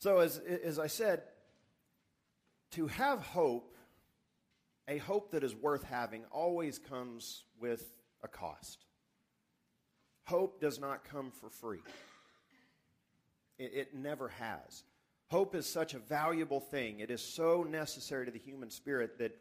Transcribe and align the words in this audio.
So, 0.00 0.18
as, 0.20 0.38
as 0.38 0.78
I 0.78 0.86
said, 0.86 1.22
to 2.70 2.86
have 2.86 3.20
hope, 3.20 3.76
a 4.88 4.96
hope 4.96 5.32
that 5.32 5.44
is 5.44 5.54
worth 5.54 5.82
having, 5.82 6.24
always 6.30 6.78
comes 6.78 7.44
with 7.60 7.92
a 8.22 8.28
cost. 8.28 8.86
Hope 10.24 10.58
does 10.58 10.80
not 10.80 11.04
come 11.04 11.30
for 11.30 11.50
free, 11.50 11.82
it, 13.58 13.72
it 13.74 13.94
never 13.94 14.28
has. 14.28 14.84
Hope 15.28 15.54
is 15.54 15.66
such 15.66 15.92
a 15.92 15.98
valuable 15.98 16.60
thing. 16.60 17.00
It 17.00 17.10
is 17.10 17.20
so 17.20 17.62
necessary 17.62 18.24
to 18.24 18.32
the 18.32 18.38
human 18.38 18.70
spirit 18.70 19.18
that 19.18 19.36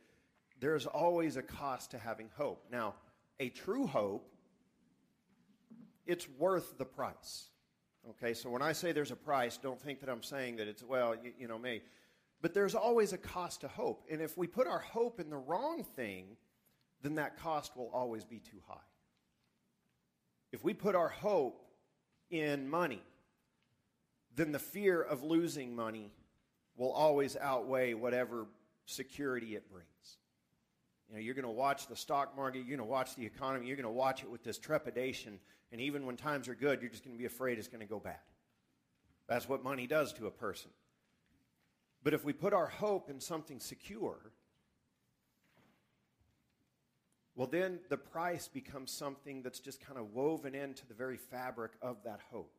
there's 0.59 0.85
always 0.85 1.37
a 1.37 1.41
cost 1.41 1.91
to 1.91 1.97
having 1.97 2.29
hope. 2.35 2.65
Now, 2.69 2.95
a 3.39 3.47
true 3.47 3.87
hope, 3.87 4.29
it's 6.05 6.27
worth 6.37 6.77
the 6.77 6.85
price. 6.85 7.45
Okay, 8.07 8.33
so 8.33 8.49
when 8.49 8.61
I 8.61 8.71
say 8.71 8.91
there's 8.91 9.11
a 9.11 9.15
price, 9.15 9.57
don't 9.57 9.81
think 9.81 9.99
that 9.99 10.09
I'm 10.09 10.23
saying 10.23 10.55
that 10.57 10.67
it's, 10.67 10.83
well, 10.83 11.15
you, 11.21 11.33
you 11.37 11.47
know, 11.47 11.57
me. 11.57 11.81
But 12.41 12.53
there's 12.53 12.75
always 12.75 13.11
a 13.11 13.17
cost 13.17 13.61
to 13.61 13.67
hope. 13.67 14.05
And 14.09 14.21
if 14.21 14.37
we 14.37 14.47
put 14.47 14.67
our 14.67 14.79
hope 14.79 15.19
in 15.19 15.29
the 15.29 15.37
wrong 15.37 15.83
thing, 15.83 16.37
then 17.01 17.15
that 17.15 17.37
cost 17.39 17.75
will 17.75 17.89
always 17.93 18.23
be 18.23 18.39
too 18.39 18.59
high. 18.67 18.77
If 20.51 20.63
we 20.63 20.73
put 20.73 20.95
our 20.95 21.09
hope 21.09 21.61
in 22.29 22.69
money, 22.69 23.03
then 24.35 24.51
the 24.51 24.59
fear 24.59 25.01
of 25.01 25.23
losing 25.23 25.75
money 25.75 26.11
will 26.77 26.91
always 26.91 27.35
outweigh 27.35 27.93
whatever 27.93 28.47
security 28.85 29.55
it 29.55 29.69
brings. 29.69 30.17
You 31.09 31.15
know, 31.15 31.21
you're 31.21 31.35
going 31.35 31.43
to 31.43 31.51
watch 31.51 31.87
the 31.87 31.95
stock 31.95 32.35
market, 32.37 32.59
you're 32.59 32.77
going 32.77 32.79
to 32.79 32.85
watch 32.85 33.15
the 33.15 33.25
economy, 33.25 33.67
you're 33.67 33.75
going 33.75 33.83
to 33.83 33.91
watch 33.91 34.23
it 34.23 34.29
with 34.29 34.43
this 34.43 34.57
trepidation, 34.57 35.39
and 35.71 35.79
even 35.81 36.05
when 36.05 36.17
times 36.17 36.47
are 36.47 36.55
good, 36.55 36.81
you're 36.81 36.89
just 36.89 37.03
going 37.03 37.15
to 37.15 37.19
be 37.19 37.25
afraid 37.25 37.57
it's 37.57 37.67
going 37.67 37.81
to 37.81 37.85
go 37.85 37.99
bad. 37.99 38.19
That's 39.27 39.47
what 39.47 39.63
money 39.63 39.85
does 39.85 40.13
to 40.13 40.27
a 40.27 40.31
person. 40.31 40.71
But 42.03 42.13
if 42.13 42.23
we 42.23 42.33
put 42.33 42.53
our 42.53 42.67
hope 42.67 43.09
in 43.09 43.19
something 43.19 43.59
secure, 43.59 44.31
well, 47.35 47.47
then 47.47 47.79
the 47.89 47.97
price 47.97 48.47
becomes 48.47 48.91
something 48.91 49.43
that's 49.43 49.59
just 49.59 49.79
kind 49.79 49.99
of 49.99 50.13
woven 50.13 50.55
into 50.55 50.87
the 50.87 50.93
very 50.93 51.17
fabric 51.17 51.73
of 51.81 52.03
that 52.03 52.19
hope. 52.31 52.53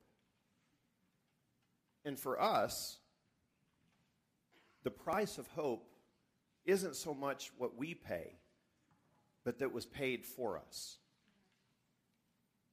And 2.05 2.19
for 2.19 2.41
us, 2.41 2.99
the 4.83 4.91
price 4.91 5.37
of 5.37 5.47
hope 5.49 5.91
isn't 6.65 6.97
so 6.97 7.13
much 7.13 7.51
what 7.59 7.77
we 7.77 7.95
pay, 7.95 8.39
but 9.45 9.59
that 9.59 9.73
was 9.73 9.87
paid 9.87 10.25
for 10.25 10.59
us. 10.59 10.99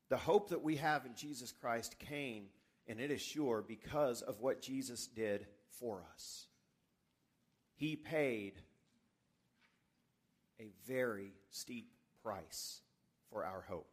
The 0.09 0.17
hope 0.17 0.49
that 0.49 0.63
we 0.63 0.77
have 0.77 1.05
in 1.05 1.15
Jesus 1.15 1.51
Christ 1.51 1.99
came, 1.99 2.45
and 2.87 2.99
it 2.99 3.11
is 3.11 3.21
sure 3.21 3.63
because 3.65 4.21
of 4.21 4.39
what 4.39 4.61
Jesus 4.61 5.07
did 5.07 5.47
for 5.79 6.03
us. 6.13 6.47
He 7.75 7.95
paid 7.95 8.53
a 10.59 10.71
very 10.87 11.33
steep 11.51 11.91
price 12.23 12.81
for 13.29 13.45
our 13.45 13.65
hope. 13.67 13.89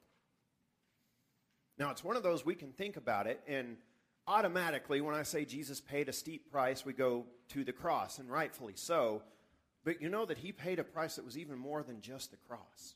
Now, 1.78 1.90
it's 1.90 2.04
one 2.04 2.16
of 2.16 2.22
those 2.22 2.44
we 2.44 2.54
can 2.54 2.70
think 2.70 2.96
about 2.96 3.26
it, 3.26 3.40
and 3.48 3.76
automatically, 4.26 5.00
when 5.00 5.14
I 5.14 5.24
say 5.24 5.44
Jesus 5.44 5.80
paid 5.80 6.08
a 6.08 6.12
steep 6.12 6.50
price, 6.50 6.86
we 6.86 6.92
go 6.92 7.26
to 7.48 7.64
the 7.64 7.72
cross, 7.72 8.18
and 8.18 8.30
rightfully 8.30 8.74
so. 8.76 9.22
But 9.84 10.00
you 10.00 10.08
know 10.08 10.24
that 10.24 10.38
he 10.38 10.52
paid 10.52 10.78
a 10.78 10.84
price 10.84 11.16
that 11.16 11.24
was 11.24 11.36
even 11.36 11.58
more 11.58 11.82
than 11.82 12.00
just 12.00 12.30
the 12.30 12.38
cross. 12.48 12.94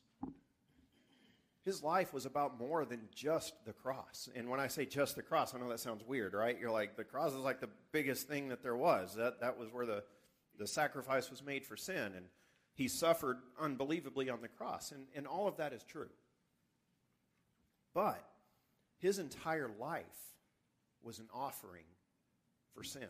His 1.65 1.83
life 1.83 2.13
was 2.13 2.25
about 2.25 2.57
more 2.57 2.85
than 2.85 3.01
just 3.13 3.53
the 3.65 3.73
cross. 3.73 4.29
And 4.35 4.49
when 4.49 4.59
I 4.59 4.67
say 4.67 4.85
just 4.85 5.15
the 5.15 5.21
cross, 5.21 5.53
I 5.53 5.59
know 5.59 5.69
that 5.69 5.79
sounds 5.79 6.03
weird, 6.05 6.33
right? 6.33 6.57
You're 6.59 6.71
like, 6.71 6.95
the 6.95 7.03
cross 7.03 7.31
is 7.33 7.39
like 7.39 7.59
the 7.59 7.69
biggest 7.91 8.27
thing 8.27 8.49
that 8.49 8.63
there 8.63 8.77
was. 8.77 9.15
That, 9.15 9.41
that 9.41 9.59
was 9.59 9.69
where 9.71 9.85
the, 9.85 10.03
the 10.57 10.67
sacrifice 10.67 11.29
was 11.29 11.43
made 11.43 11.65
for 11.65 11.75
sin. 11.75 12.13
And 12.15 12.25
he 12.75 12.87
suffered 12.87 13.39
unbelievably 13.59 14.29
on 14.29 14.41
the 14.41 14.47
cross. 14.47 14.91
And, 14.91 15.05
and 15.15 15.27
all 15.27 15.47
of 15.47 15.57
that 15.57 15.73
is 15.73 15.83
true. 15.83 16.09
But 17.93 18.23
his 18.99 19.19
entire 19.19 19.69
life 19.79 20.05
was 21.03 21.19
an 21.19 21.27
offering 21.33 21.85
for 22.73 22.83
sin. 22.83 23.07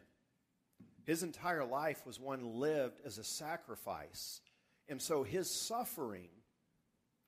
His 1.06 1.24
entire 1.24 1.66
life 1.66 2.06
was 2.06 2.20
one 2.20 2.60
lived 2.60 3.00
as 3.06 3.18
a 3.18 3.24
sacrifice. 3.24 4.42
And 4.88 5.02
so 5.02 5.24
his 5.24 5.50
suffering, 5.50 6.30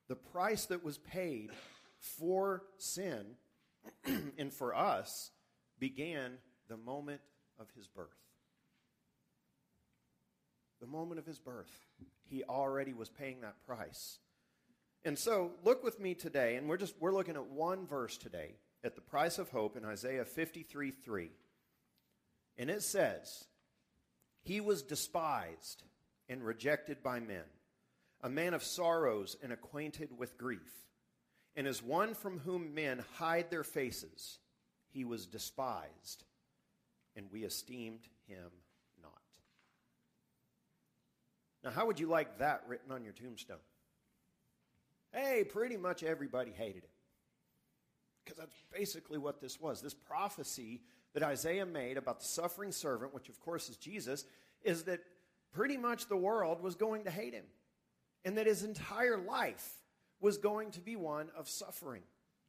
the 0.08 0.16
price 0.16 0.66
that 0.66 0.84
was 0.84 0.98
paid 0.98 1.50
for 1.98 2.62
sin 2.78 3.24
and 4.38 4.52
for 4.52 4.74
us, 4.74 5.30
began 5.78 6.32
the 6.68 6.76
moment 6.76 7.20
of 7.58 7.66
his 7.76 7.86
birth. 7.88 8.08
The 10.80 10.86
moment 10.86 11.18
of 11.18 11.26
his 11.26 11.38
birth. 11.38 11.70
He 12.24 12.44
already 12.44 12.92
was 12.92 13.08
paying 13.08 13.40
that 13.40 13.64
price. 13.66 14.18
And 15.04 15.18
so 15.18 15.52
look 15.64 15.82
with 15.82 15.98
me 15.98 16.14
today, 16.14 16.56
and 16.56 16.68
we're 16.68 16.76
just 16.76 16.94
we're 17.00 17.12
looking 17.12 17.34
at 17.34 17.46
one 17.46 17.86
verse 17.86 18.16
today 18.16 18.54
at 18.84 18.94
the 18.94 19.00
price 19.00 19.38
of 19.38 19.50
hope 19.50 19.76
in 19.76 19.84
Isaiah 19.84 20.24
53 20.24 20.90
3. 20.90 21.30
And 22.58 22.70
it 22.70 22.82
says, 22.82 23.44
he 24.42 24.60
was 24.60 24.82
despised 24.82 25.84
and 26.28 26.44
rejected 26.44 27.02
by 27.02 27.20
men, 27.20 27.44
a 28.22 28.28
man 28.28 28.54
of 28.54 28.62
sorrows 28.62 29.36
and 29.42 29.52
acquainted 29.52 30.16
with 30.16 30.38
grief. 30.38 30.86
And 31.56 31.66
as 31.66 31.82
one 31.82 32.14
from 32.14 32.38
whom 32.38 32.74
men 32.74 33.04
hide 33.14 33.50
their 33.50 33.64
faces, 33.64 34.38
he 34.90 35.04
was 35.04 35.26
despised, 35.26 36.24
and 37.16 37.26
we 37.32 37.44
esteemed 37.44 38.06
him 38.28 38.50
not. 39.02 39.12
Now, 41.64 41.70
how 41.70 41.86
would 41.86 42.00
you 42.00 42.06
like 42.06 42.38
that 42.38 42.62
written 42.68 42.92
on 42.92 43.04
your 43.04 43.12
tombstone? 43.12 43.56
Hey, 45.12 45.44
pretty 45.44 45.76
much 45.76 46.02
everybody 46.02 46.52
hated 46.52 46.84
him. 46.84 46.90
Because 48.24 48.38
that's 48.38 48.62
basically 48.72 49.18
what 49.18 49.40
this 49.40 49.60
was. 49.60 49.82
This 49.82 49.94
prophecy 49.94 50.80
that 51.12 51.22
Isaiah 51.22 51.66
made 51.66 51.98
about 51.98 52.20
the 52.20 52.26
suffering 52.26 52.72
servant, 52.72 53.12
which 53.12 53.28
of 53.28 53.38
course 53.40 53.68
is 53.68 53.76
Jesus, 53.76 54.24
is 54.62 54.84
that 54.84 55.00
pretty 55.52 55.76
much 55.76 56.06
the 56.06 56.16
world 56.16 56.62
was 56.62 56.74
going 56.74 57.04
to 57.04 57.10
hate 57.10 57.34
him. 57.34 57.44
And 58.24 58.38
that 58.38 58.46
his 58.46 58.62
entire 58.62 59.18
life 59.18 59.68
was 60.20 60.38
going 60.38 60.70
to 60.72 60.80
be 60.80 60.96
one 60.96 61.28
of 61.36 61.48
suffering, 61.48 62.02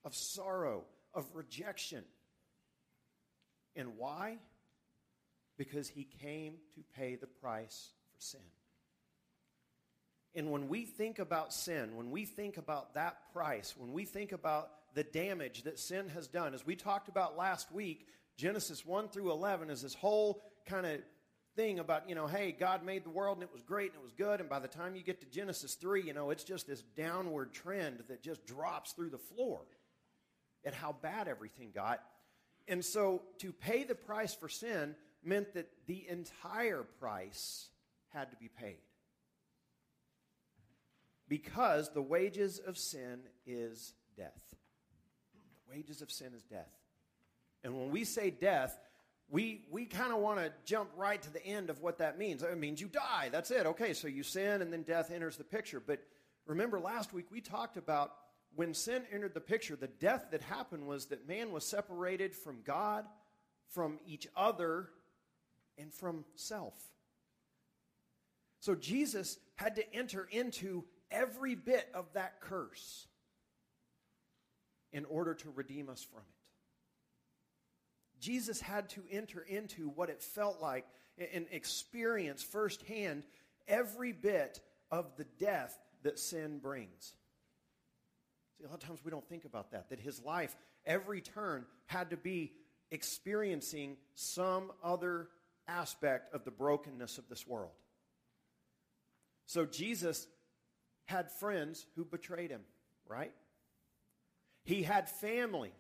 of 0.06 0.14
sorrow, 0.14 0.84
of 1.14 1.26
rejection. 1.34 2.04
And 3.76 3.98
why? 3.98 4.38
Because 5.58 5.88
he 5.88 6.08
came 6.22 6.56
to 6.76 6.82
pay 6.96 7.16
the 7.16 7.28
price 7.28 7.90
for 8.12 8.22
sin. 8.22 8.42
And 10.36 10.52
when 10.52 10.68
we 10.68 10.86
think 10.86 11.20
about 11.20 11.54
sin, 11.54 11.96
when 11.96 12.10
we 12.10 12.26
think 12.26 12.58
about 12.58 12.96
that 12.96 13.32
price, 13.34 13.76
when 13.78 13.94
we 13.94 14.06
think 14.06 14.32
about 14.32 14.70
the 14.96 15.04
damage 15.04 15.64
that 15.64 15.80
sin 15.80 16.10
has 16.10 16.28
done, 16.28 16.54
as 16.54 16.66
we 16.66 16.76
talked 16.76 17.08
about 17.08 17.38
last 17.38 17.72
week, 17.72 18.08
Genesis 18.36 18.86
1 18.86 19.10
through 19.10 19.32
11 19.32 19.70
is 19.70 19.82
this 19.84 19.94
whole 19.94 20.42
kind 20.66 20.86
of 20.86 21.00
thing 21.56 21.80
about, 21.80 22.10
you 22.10 22.16
know, 22.16 22.28
hey, 22.28 22.52
God 22.52 22.84
made 22.84 23.04
the 23.04 23.10
world 23.10 23.38
and 23.38 23.44
it 23.44 23.54
was 23.54 23.62
great 23.62 23.92
and 23.92 24.02
it 24.02 24.04
was 24.04 24.14
good. 24.14 24.40
And 24.40 24.50
by 24.50 24.60
the 24.60 24.68
time 24.68 24.96
you 24.96 25.04
get 25.04 25.22
to 25.22 25.28
Genesis 25.28 25.76
3, 25.76 26.02
you 26.04 26.14
know, 26.14 26.30
it's 26.30 26.44
just 26.44 26.68
this 26.68 26.82
downward 26.96 27.54
trend 27.54 28.04
that 28.10 28.22
just 28.22 28.46
drops 28.46 28.92
through 28.94 29.10
the 29.10 29.18
floor 29.18 29.62
at 30.66 30.74
how 30.74 30.96
bad 31.02 31.28
everything 31.28 31.72
got. 31.74 32.02
And 32.68 32.84
so 32.84 33.22
to 33.40 33.52
pay 33.52 33.84
the 33.84 33.96
price 33.96 34.34
for 34.34 34.50
sin 34.50 34.96
meant 35.24 35.54
that 35.54 35.70
the 35.88 36.06
entire 36.10 36.84
price 37.00 37.70
had 38.10 38.32
to 38.32 38.38
be 38.38 38.48
paid. 38.48 38.78
Because 41.28 41.90
the 41.94 42.02
wages 42.02 42.60
of 42.60 42.78
sin 42.78 43.22
is 43.46 43.94
death. 44.16 44.42
The 45.68 45.76
wages 45.76 46.02
of 46.02 46.12
sin 46.12 46.34
is 46.36 46.44
death. 46.44 46.70
And 47.64 47.74
when 47.74 47.92
we 47.92 48.04
say 48.04 48.30
death, 48.30 48.78
we, 49.34 49.62
we 49.72 49.86
kind 49.86 50.14
of 50.14 50.20
want 50.20 50.38
to 50.38 50.52
jump 50.64 50.92
right 50.96 51.20
to 51.20 51.34
the 51.34 51.44
end 51.44 51.72
of 51.72 51.82
what 51.82 51.98
that 51.98 52.20
means. 52.20 52.44
It 52.44 52.56
means 52.60 52.80
you 52.80 52.88
die. 52.88 53.30
That's 53.32 53.50
it. 53.50 53.66
Okay, 53.66 53.96
so 53.96 54.08
you 54.08 54.22
sin 54.22 54.62
and 54.62 54.72
then 54.72 54.84
death 54.84 55.10
enters 55.10 55.38
the 55.38 55.44
picture. 55.44 55.82
But 55.84 56.04
remember, 56.46 56.80
last 56.80 57.14
week 57.14 57.26
we 57.32 57.42
talked 57.42 57.76
about 57.76 58.14
when 58.56 58.76
sin 58.76 59.02
entered 59.12 59.34
the 59.34 59.42
picture, 59.42 59.76
the 59.76 59.88
death 59.88 60.28
that 60.30 60.42
happened 60.44 60.86
was 60.86 61.08
that 61.08 61.28
man 61.28 61.52
was 61.52 61.66
separated 61.66 62.36
from 62.36 62.60
God, 62.64 63.06
from 63.70 63.98
each 64.06 64.28
other, 64.38 64.90
and 65.80 65.92
from 65.92 66.26
self. 66.36 66.76
So 68.60 68.76
Jesus 68.76 69.40
had 69.56 69.78
to 69.78 69.96
enter 69.96 70.28
into 70.30 70.84
every 71.10 71.56
bit 71.56 71.90
of 71.96 72.06
that 72.14 72.40
curse 72.40 73.08
in 74.92 75.06
order 75.06 75.34
to 75.34 75.50
redeem 75.56 75.90
us 75.90 76.04
from 76.04 76.20
it. 76.22 76.43
Jesus 78.24 78.62
had 78.62 78.88
to 78.92 79.02
enter 79.12 79.42
into 79.42 79.90
what 79.90 80.10
it 80.10 80.22
felt 80.22 80.62
like 80.62 80.86
and 81.34 81.46
experience 81.52 82.42
firsthand 82.42 83.26
every 83.68 84.14
bit 84.14 84.62
of 84.90 85.14
the 85.18 85.26
death 85.40 85.78
that 86.04 86.18
sin 86.18 86.60
brings. 86.60 87.16
See, 88.58 88.64
a 88.64 88.68
lot 88.68 88.82
of 88.82 88.88
times 88.88 89.00
we 89.04 89.12
don't 89.12 89.28
think 89.28 89.44
about 89.44 89.72
that, 89.72 89.90
that 89.90 90.00
his 90.00 90.22
life, 90.22 90.56
every 90.86 91.20
turn, 91.20 91.66
had 91.88 92.12
to 92.12 92.18
be 92.18 92.54
experiencing 92.92 93.98
some 94.16 94.72
other 94.82 95.28
aspect 95.68 96.34
of 96.34 96.46
the 96.46 96.52
brokenness 96.52 97.18
of 97.18 97.28
this 97.28 97.46
world. 97.46 97.72
So 99.48 99.66
Jesus 99.66 100.28
had 101.06 101.30
friends 101.30 101.86
who 101.98 102.06
betrayed 102.06 102.52
him, 102.52 102.62
right? 103.06 103.34
He 104.64 104.84
had 104.84 105.10
family 105.10 105.74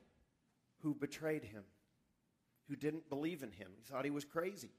who 0.81 0.93
betrayed 0.93 1.45
him, 1.45 1.63
who 2.73 2.77
didn't 2.77 3.07
believe 3.07 3.43
in 3.43 3.51
him. 3.51 3.69
He 3.77 3.83
thought 3.83 4.03
he 4.03 4.09
was 4.09 4.25
crazy. 4.25 4.71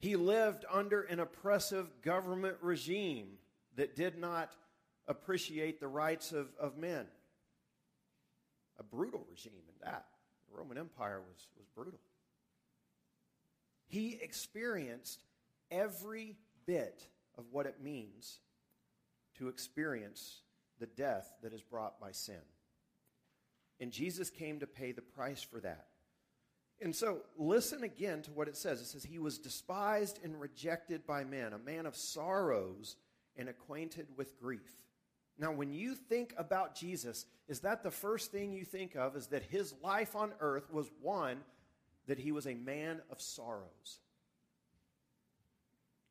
He 0.00 0.16
lived 0.16 0.64
under 0.68 1.02
an 1.02 1.20
oppressive 1.20 1.86
government 2.02 2.56
regime 2.60 3.38
that 3.76 3.94
did 3.94 4.18
not 4.18 4.50
appreciate 5.06 5.78
the 5.78 5.86
rights 5.86 6.32
of, 6.32 6.48
of 6.58 6.76
men. 6.76 7.06
A 8.80 8.82
brutal 8.82 9.24
regime 9.30 9.62
in 9.68 9.74
that. 9.84 10.06
The 10.50 10.58
Roman 10.58 10.76
Empire 10.76 11.20
was, 11.20 11.46
was 11.56 11.68
brutal. 11.72 12.00
He 13.86 14.18
experienced 14.20 15.22
every 15.70 16.36
bit 16.66 17.06
of 17.38 17.44
what 17.52 17.66
it 17.66 17.80
means 17.80 18.40
to 19.38 19.46
experience 19.46 20.40
the 20.80 20.86
death 20.86 21.32
that 21.44 21.52
is 21.52 21.62
brought 21.62 22.00
by 22.00 22.10
sin. 22.10 22.42
And 23.78 23.92
Jesus 23.92 24.30
came 24.30 24.58
to 24.58 24.66
pay 24.66 24.90
the 24.90 25.00
price 25.00 25.42
for 25.42 25.60
that. 25.60 25.89
And 26.82 26.96
so, 26.96 27.18
listen 27.36 27.84
again 27.84 28.22
to 28.22 28.30
what 28.30 28.48
it 28.48 28.56
says. 28.56 28.80
It 28.80 28.86
says, 28.86 29.04
He 29.04 29.18
was 29.18 29.38
despised 29.38 30.18
and 30.24 30.40
rejected 30.40 31.06
by 31.06 31.24
men, 31.24 31.52
a 31.52 31.58
man 31.58 31.84
of 31.86 31.94
sorrows 31.94 32.96
and 33.36 33.48
acquainted 33.48 34.06
with 34.16 34.38
grief. 34.40 34.72
Now, 35.38 35.52
when 35.52 35.72
you 35.72 35.94
think 35.94 36.34
about 36.36 36.74
Jesus, 36.74 37.26
is 37.48 37.60
that 37.60 37.82
the 37.82 37.90
first 37.90 38.30
thing 38.30 38.52
you 38.52 38.64
think 38.64 38.94
of? 38.94 39.16
Is 39.16 39.28
that 39.28 39.42
his 39.42 39.74
life 39.82 40.14
on 40.14 40.32
earth 40.40 40.70
was 40.70 40.90
one 41.00 41.38
that 42.06 42.18
he 42.18 42.32
was 42.32 42.46
a 42.46 42.54
man 42.54 43.00
of 43.10 43.20
sorrows? 43.20 44.00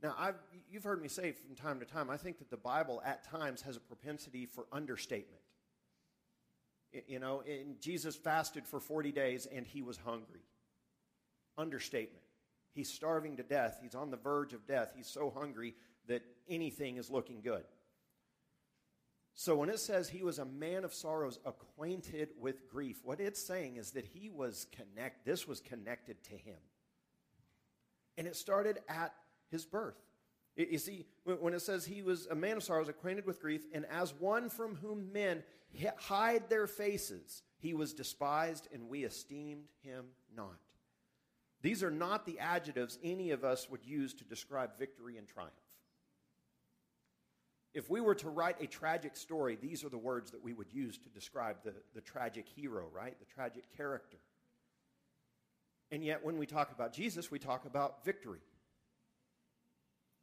Now, 0.01 0.15
I've, 0.17 0.35
you've 0.71 0.83
heard 0.83 1.01
me 1.01 1.09
say 1.09 1.33
from 1.33 1.55
time 1.55 1.79
to 1.79 1.85
time, 1.85 2.09
I 2.09 2.17
think 2.17 2.39
that 2.39 2.49
the 2.49 2.57
Bible 2.57 3.01
at 3.05 3.23
times 3.23 3.61
has 3.63 3.75
a 3.75 3.81
propensity 3.81 4.45
for 4.45 4.65
understatement. 4.71 5.41
You 7.07 7.19
know, 7.19 7.43
Jesus 7.79 8.15
fasted 8.15 8.65
for 8.65 8.79
40 8.79 9.11
days 9.11 9.45
and 9.45 9.67
he 9.67 9.81
was 9.81 9.97
hungry. 9.97 10.41
Understatement. 11.59 12.23
He's 12.73 12.89
starving 12.91 13.37
to 13.37 13.43
death. 13.43 13.77
He's 13.83 13.93
on 13.93 14.09
the 14.09 14.17
verge 14.17 14.53
of 14.53 14.65
death. 14.65 14.93
He's 14.95 15.07
so 15.07 15.29
hungry 15.29 15.75
that 16.07 16.23
anything 16.49 16.97
is 16.97 17.11
looking 17.11 17.41
good. 17.41 17.65
So 19.33 19.55
when 19.55 19.69
it 19.69 19.79
says 19.79 20.09
he 20.09 20.23
was 20.23 20.39
a 20.39 20.45
man 20.45 20.83
of 20.83 20.93
sorrows, 20.93 21.39
acquainted 21.45 22.29
with 22.39 22.67
grief, 22.69 22.99
what 23.03 23.19
it's 23.19 23.41
saying 23.41 23.77
is 23.77 23.91
that 23.91 24.05
he 24.05 24.29
was 24.29 24.67
connect. 24.71 25.25
This 25.25 25.47
was 25.47 25.59
connected 25.59 26.23
to 26.25 26.33
him, 26.33 26.57
and 28.17 28.27
it 28.27 28.35
started 28.35 28.79
at 28.89 29.13
his 29.49 29.65
birth. 29.65 29.95
You 30.57 30.77
see, 30.77 31.05
when 31.23 31.53
it 31.53 31.61
says 31.61 31.85
he 31.85 32.01
was 32.01 32.27
a 32.27 32.35
man 32.35 32.57
of 32.57 32.63
sorrows, 32.63 32.89
acquainted 32.89 33.25
with 33.25 33.41
grief, 33.41 33.61
and 33.73 33.85
as 33.85 34.13
one 34.13 34.49
from 34.49 34.75
whom 34.75 35.13
men 35.13 35.43
hide 35.97 36.49
their 36.49 36.67
faces, 36.67 37.43
he 37.59 37.73
was 37.73 37.93
despised, 37.93 38.67
and 38.73 38.89
we 38.89 39.05
esteemed 39.05 39.69
him 39.83 40.07
not. 40.35 40.59
These 41.61 41.83
are 41.83 41.91
not 41.91 42.25
the 42.25 42.39
adjectives 42.39 42.97
any 43.03 43.31
of 43.31 43.43
us 43.43 43.69
would 43.69 43.83
use 43.83 44.13
to 44.15 44.23
describe 44.23 44.77
victory 44.77 45.17
and 45.17 45.27
triumph. 45.27 45.53
If 47.73 47.89
we 47.89 48.01
were 48.01 48.15
to 48.15 48.29
write 48.29 48.61
a 48.61 48.67
tragic 48.67 49.15
story, 49.15 49.57
these 49.61 49.83
are 49.83 49.89
the 49.89 49.97
words 49.97 50.31
that 50.31 50.43
we 50.43 50.53
would 50.53 50.71
use 50.71 50.97
to 50.97 51.09
describe 51.09 51.57
the, 51.63 51.73
the 51.93 52.01
tragic 52.01 52.47
hero, 52.47 52.87
right? 52.91 53.17
The 53.19 53.25
tragic 53.25 53.65
character. 53.75 54.17
And 55.91 56.03
yet, 56.03 56.23
when 56.23 56.37
we 56.37 56.45
talk 56.45 56.71
about 56.71 56.93
Jesus, 56.93 57.29
we 57.29 57.39
talk 57.39 57.65
about 57.65 58.03
victory. 58.05 58.41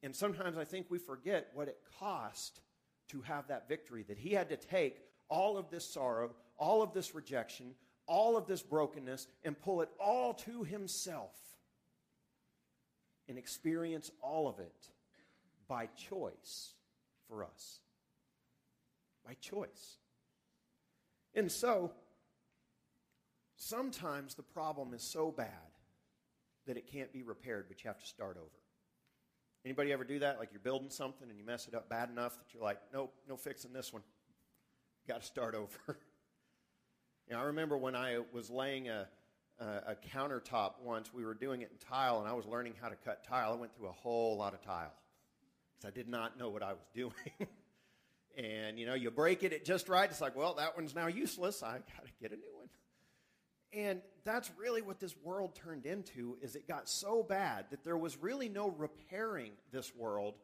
And 0.02 0.14
sometimes 0.14 0.56
I 0.58 0.64
think 0.64 0.86
we 0.88 0.98
forget 0.98 1.48
what 1.54 1.68
it 1.68 1.78
cost 1.98 2.60
to 3.08 3.20
have 3.22 3.48
that 3.48 3.68
victory, 3.68 4.04
that 4.08 4.18
he 4.18 4.30
had 4.30 4.48
to 4.48 4.56
take 4.56 5.02
all 5.28 5.56
of 5.56 5.70
this 5.70 5.88
sorrow, 5.88 6.34
all 6.58 6.82
of 6.82 6.92
this 6.92 7.14
rejection, 7.14 7.74
all 8.06 8.36
of 8.36 8.46
this 8.46 8.62
brokenness, 8.62 9.26
and 9.44 9.60
pull 9.60 9.80
it 9.82 9.88
all 9.98 10.34
to 10.34 10.64
himself 10.64 11.34
and 13.28 13.38
experience 13.38 14.10
all 14.22 14.48
of 14.48 14.58
it 14.60 14.88
by 15.68 15.86
choice 16.08 16.72
for 17.28 17.44
us. 17.44 17.80
By 19.26 19.34
choice. 19.40 19.96
And 21.34 21.50
so, 21.50 21.92
sometimes 23.56 24.34
the 24.34 24.42
problem 24.42 24.94
is 24.94 25.02
so 25.02 25.30
bad 25.30 25.48
that 26.66 26.76
it 26.76 26.90
can't 26.90 27.12
be 27.12 27.22
repaired, 27.22 27.66
but 27.68 27.82
you 27.82 27.88
have 27.88 27.98
to 27.98 28.06
start 28.06 28.36
over. 28.36 28.48
Anybody 29.64 29.92
ever 29.92 30.04
do 30.04 30.20
that? 30.20 30.38
Like 30.38 30.50
you're 30.52 30.60
building 30.60 30.90
something 30.90 31.28
and 31.28 31.38
you 31.38 31.44
mess 31.44 31.66
it 31.66 31.74
up 31.74 31.88
bad 31.88 32.08
enough 32.08 32.36
that 32.36 32.54
you're 32.54 32.62
like, 32.62 32.78
nope, 32.92 33.12
no 33.28 33.36
fixing 33.36 33.72
this 33.72 33.92
one. 33.92 34.02
Got 35.08 35.22
to 35.22 35.26
start 35.26 35.54
over. 35.54 35.98
you 37.28 37.34
know, 37.34 37.40
I 37.40 37.44
remember 37.46 37.76
when 37.76 37.96
I 37.96 38.18
was 38.32 38.50
laying 38.50 38.88
a, 38.88 39.08
a, 39.58 39.64
a 39.64 39.96
countertop 40.14 40.74
once, 40.82 41.12
we 41.12 41.24
were 41.24 41.34
doing 41.34 41.62
it 41.62 41.70
in 41.72 41.78
tile, 41.78 42.20
and 42.20 42.28
I 42.28 42.32
was 42.34 42.46
learning 42.46 42.74
how 42.80 42.88
to 42.88 42.96
cut 42.96 43.24
tile. 43.24 43.52
I 43.52 43.56
went 43.56 43.74
through 43.76 43.88
a 43.88 43.92
whole 43.92 44.36
lot 44.36 44.54
of 44.54 44.62
tile 44.62 44.92
because 45.76 45.88
I 45.88 45.90
did 45.90 46.08
not 46.08 46.38
know 46.38 46.50
what 46.50 46.62
I 46.62 46.72
was 46.72 46.86
doing. 46.94 47.12
and, 48.36 48.78
you 48.78 48.86
know, 48.86 48.94
you 48.94 49.10
break 49.10 49.42
it, 49.42 49.52
it 49.52 49.64
just 49.64 49.88
right. 49.88 50.08
It's 50.08 50.20
like, 50.20 50.36
well, 50.36 50.54
that 50.54 50.76
one's 50.76 50.94
now 50.94 51.08
useless. 51.08 51.62
I 51.62 51.72
got 51.72 52.04
to 52.04 52.12
get 52.20 52.30
a 52.32 52.36
new 52.36 52.56
one. 52.56 52.68
And 53.72 54.00
that's 54.24 54.50
really 54.56 54.80
what 54.80 55.00
this 55.00 55.14
world 55.22 55.56
turned 55.56 55.84
into 55.84 56.38
is 56.40 56.54
it 56.54 56.68
got 56.68 56.88
so 56.88 57.22
bad 57.22 57.66
that 57.70 57.84
there 57.84 57.96
was 57.96 58.16
really 58.16 58.48
no 58.48 58.70
repairing 58.70 59.52
this 59.72 59.94
world. 59.94 60.34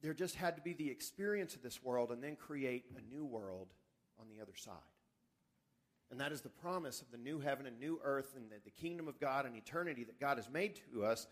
There 0.00 0.14
just 0.14 0.34
had 0.34 0.56
to 0.56 0.62
be 0.62 0.72
the 0.72 0.90
experience 0.90 1.54
of 1.54 1.62
this 1.62 1.82
world 1.82 2.10
and 2.10 2.24
then 2.24 2.36
create 2.36 2.86
a 2.96 3.14
new 3.14 3.24
world 3.24 3.68
on 4.22 4.28
the 4.34 4.40
other 4.40 4.56
side. 4.56 4.74
And 6.10 6.20
that 6.20 6.32
is 6.32 6.42
the 6.42 6.48
promise 6.48 7.00
of 7.00 7.10
the 7.10 7.16
new 7.16 7.40
heaven 7.40 7.66
and 7.66 7.80
new 7.80 8.00
earth 8.04 8.34
and 8.36 8.50
the, 8.50 8.56
the 8.64 8.70
kingdom 8.70 9.08
of 9.08 9.18
God 9.18 9.46
and 9.46 9.56
eternity 9.56 10.04
that 10.04 10.20
God 10.20 10.36
has 10.36 10.48
made 10.48 10.78
to 10.92 11.04
us. 11.04 11.26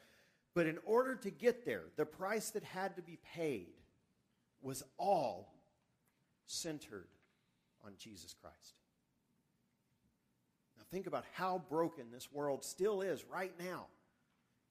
But 0.54 0.66
in 0.66 0.78
order 0.84 1.14
to 1.16 1.30
get 1.30 1.64
there, 1.64 1.84
the 1.96 2.06
price 2.06 2.50
that 2.50 2.64
had 2.64 2.96
to 2.96 3.02
be 3.02 3.18
paid 3.34 3.68
was 4.62 4.82
all 4.98 5.54
centered 6.46 7.06
on 7.84 7.92
Jesus 7.98 8.34
Christ 8.42 8.74
Now, 10.76 10.82
think 10.90 11.06
about 11.06 11.24
how 11.34 11.62
broken 11.68 12.06
this 12.10 12.32
world 12.32 12.64
still 12.64 13.02
is 13.02 13.24
right 13.24 13.52
now, 13.58 13.86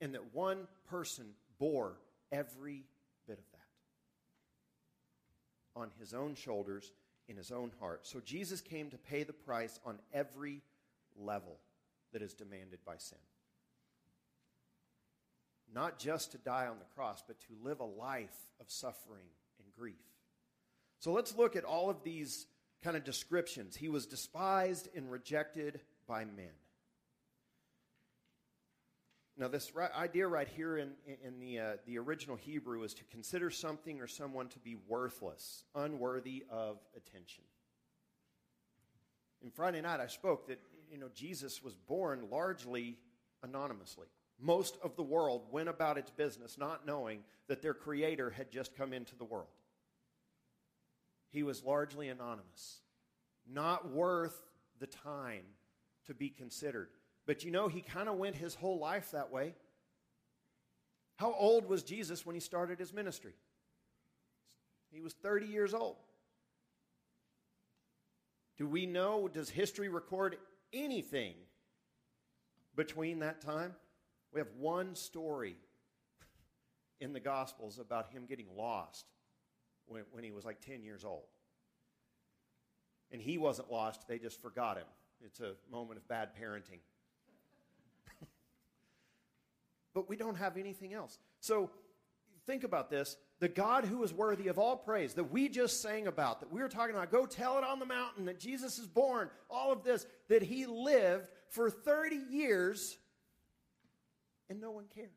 and 0.02 0.14
that 0.14 0.34
one 0.34 0.68
person 0.90 1.26
bore 1.60 1.94
every 2.32 2.84
bit 3.28 3.40
of 3.40 3.46
that 3.52 3.60
on 5.80 5.92
his 6.00 6.14
own 6.14 6.36
shoulders, 6.36 6.92
in 7.30 7.38
his 7.38 7.52
own 7.52 7.72
heart. 7.80 8.06
So 8.06 8.20
Jesus 8.20 8.60
came 8.60 8.90
to 8.90 8.98
pay 8.98 9.24
the 9.24 9.32
price 9.32 9.80
on 9.86 10.00
every 10.12 10.62
level 11.16 11.58
that 12.12 12.22
is 12.22 12.34
demanded 12.34 12.80
by 12.86 12.98
sin. 12.98 13.20
Not 15.74 16.00
just 16.00 16.32
to 16.32 16.40
die 16.40 16.66
on 16.66 16.80
the 16.80 16.96
cross, 16.96 17.24
but 17.26 17.40
to 17.42 17.64
live 17.64 17.80
a 17.80 17.86
life 17.86 18.36
of 18.60 18.72
suffering 18.72 19.28
and 19.64 19.72
grief. 19.78 19.94
So 20.98 21.14
let's 21.14 21.38
look 21.38 21.56
at 21.56 21.64
all 21.64 21.92
of 21.92 22.04
these 22.04 22.48
kind 22.84 22.98
of 22.98 23.04
descriptions. 23.04 23.76
He 23.76 23.90
was 23.90 24.08
despised 24.08 24.90
and 24.96 25.12
rejected 25.12 25.80
by 26.08 26.26
men. 26.26 26.50
Now, 29.40 29.48
this 29.48 29.72
idea 29.98 30.28
right 30.28 30.50
here 30.50 30.78
in, 30.78 30.92
in 31.24 31.40
the, 31.40 31.60
uh, 31.60 31.72
the 31.86 31.98
original 31.98 32.36
Hebrew 32.36 32.84
is 32.84 32.94
to 32.96 33.06
consider 33.06 33.50
something 33.50 34.02
or 34.02 34.06
someone 34.06 34.50
to 34.50 34.60
be 34.60 34.76
worthless, 34.86 35.64
unworthy 35.74 36.44
of 36.50 36.80
attention. 36.98 37.46
In 39.42 39.50
Friday 39.50 39.80
night, 39.80 40.02
I 40.02 40.08
spoke 40.08 40.48
that 40.48 40.60
you 40.92 40.98
know 40.98 41.08
Jesus 41.16 41.64
was 41.64 41.74
born 41.74 42.28
largely 42.30 42.98
anonymously. 43.42 44.08
Most 44.42 44.76
of 44.84 44.98
the 44.98 45.04
world 45.04 45.44
went 45.52 45.70
about 45.70 45.98
its 45.98 46.12
business 46.12 46.58
not 46.58 46.86
knowing 46.86 47.22
that 47.48 47.62
their 47.62 47.74
Creator 47.74 48.32
had 48.32 48.52
just 48.52 48.76
come 48.76 48.92
into 48.92 49.16
the 49.16 49.24
world. 49.24 49.48
He 51.30 51.44
was 51.44 51.64
largely 51.64 52.10
anonymous, 52.10 52.82
not 53.50 53.90
worth 53.90 54.38
the 54.80 54.88
time 54.88 55.44
to 56.08 56.14
be 56.14 56.28
considered. 56.28 56.90
But 57.30 57.44
you 57.44 57.52
know, 57.52 57.68
he 57.68 57.82
kind 57.82 58.10
of 58.10 58.16
went 58.16 58.36
his 58.36 58.56
whole 58.56 58.80
life 58.80 59.12
that 59.12 59.32
way. 59.32 59.54
How 61.18 61.32
old 61.32 61.70
was 61.70 61.84
Jesus 61.84 62.26
when 62.26 62.34
he 62.34 62.40
started 62.40 62.80
his 62.80 62.92
ministry? 62.92 63.36
He 64.90 65.00
was 65.00 65.14
30 65.14 65.46
years 65.46 65.76
old. 65.76 65.98
Do 68.58 68.66
we 68.66 68.88
know, 68.88 69.28
does 69.28 69.48
history 69.48 69.90
record 69.90 70.38
anything 70.74 71.36
between 72.76 73.20
that 73.20 73.42
time? 73.42 73.76
We 74.34 74.40
have 74.40 74.50
one 74.58 74.96
story 74.96 75.56
in 77.00 77.14
the 77.14 77.20
Gospels 77.20 77.78
about 77.78 78.10
him 78.10 78.26
getting 78.28 78.48
lost 78.58 79.06
when, 79.86 80.02
when 80.14 80.24
he 80.24 80.32
was 80.32 80.46
like 80.46 80.62
10 80.62 80.82
years 80.82 81.06
old. 81.06 81.28
And 83.12 83.22
he 83.22 83.38
wasn't 83.38 83.72
lost, 83.72 84.08
they 84.08 84.18
just 84.18 84.42
forgot 84.42 84.78
him. 84.78 84.88
It's 85.24 85.42
a 85.42 85.54
moment 85.72 86.00
of 86.00 86.08
bad 86.08 86.30
parenting. 86.36 86.80
But 89.94 90.10
we 90.10 90.16
don't 90.16 90.36
have 90.36 90.58
anything 90.58 90.94
else. 90.94 91.18
So 91.40 91.70
think 92.46 92.64
about 92.64 92.90
this. 92.90 93.18
The 93.40 93.48
God 93.48 93.86
who 93.86 94.04
is 94.04 94.14
worthy 94.14 94.48
of 94.48 94.58
all 94.58 94.76
praise 94.76 95.14
that 95.14 95.32
we 95.32 95.50
just 95.50 95.82
sang 95.82 96.08
about, 96.08 96.42
that 96.42 96.52
we 96.52 96.62
were 96.62 96.70
talking 96.70 96.96
about, 96.96 97.12
go 97.12 97.26
tell 97.26 97.58
it 97.58 97.64
on 97.64 97.80
the 97.80 97.86
mountain 97.86 98.26
that 98.26 98.40
Jesus 98.40 98.80
is 98.80 98.88
born, 98.88 99.30
all 99.50 99.72
of 99.72 99.84
this, 99.84 100.06
that 100.28 100.42
he 100.42 100.66
lived 100.66 101.28
for 101.50 101.70
30 101.70 102.18
years 102.30 102.98
and 104.50 104.60
no 104.60 104.72
one 104.72 104.86
cared. 104.94 105.10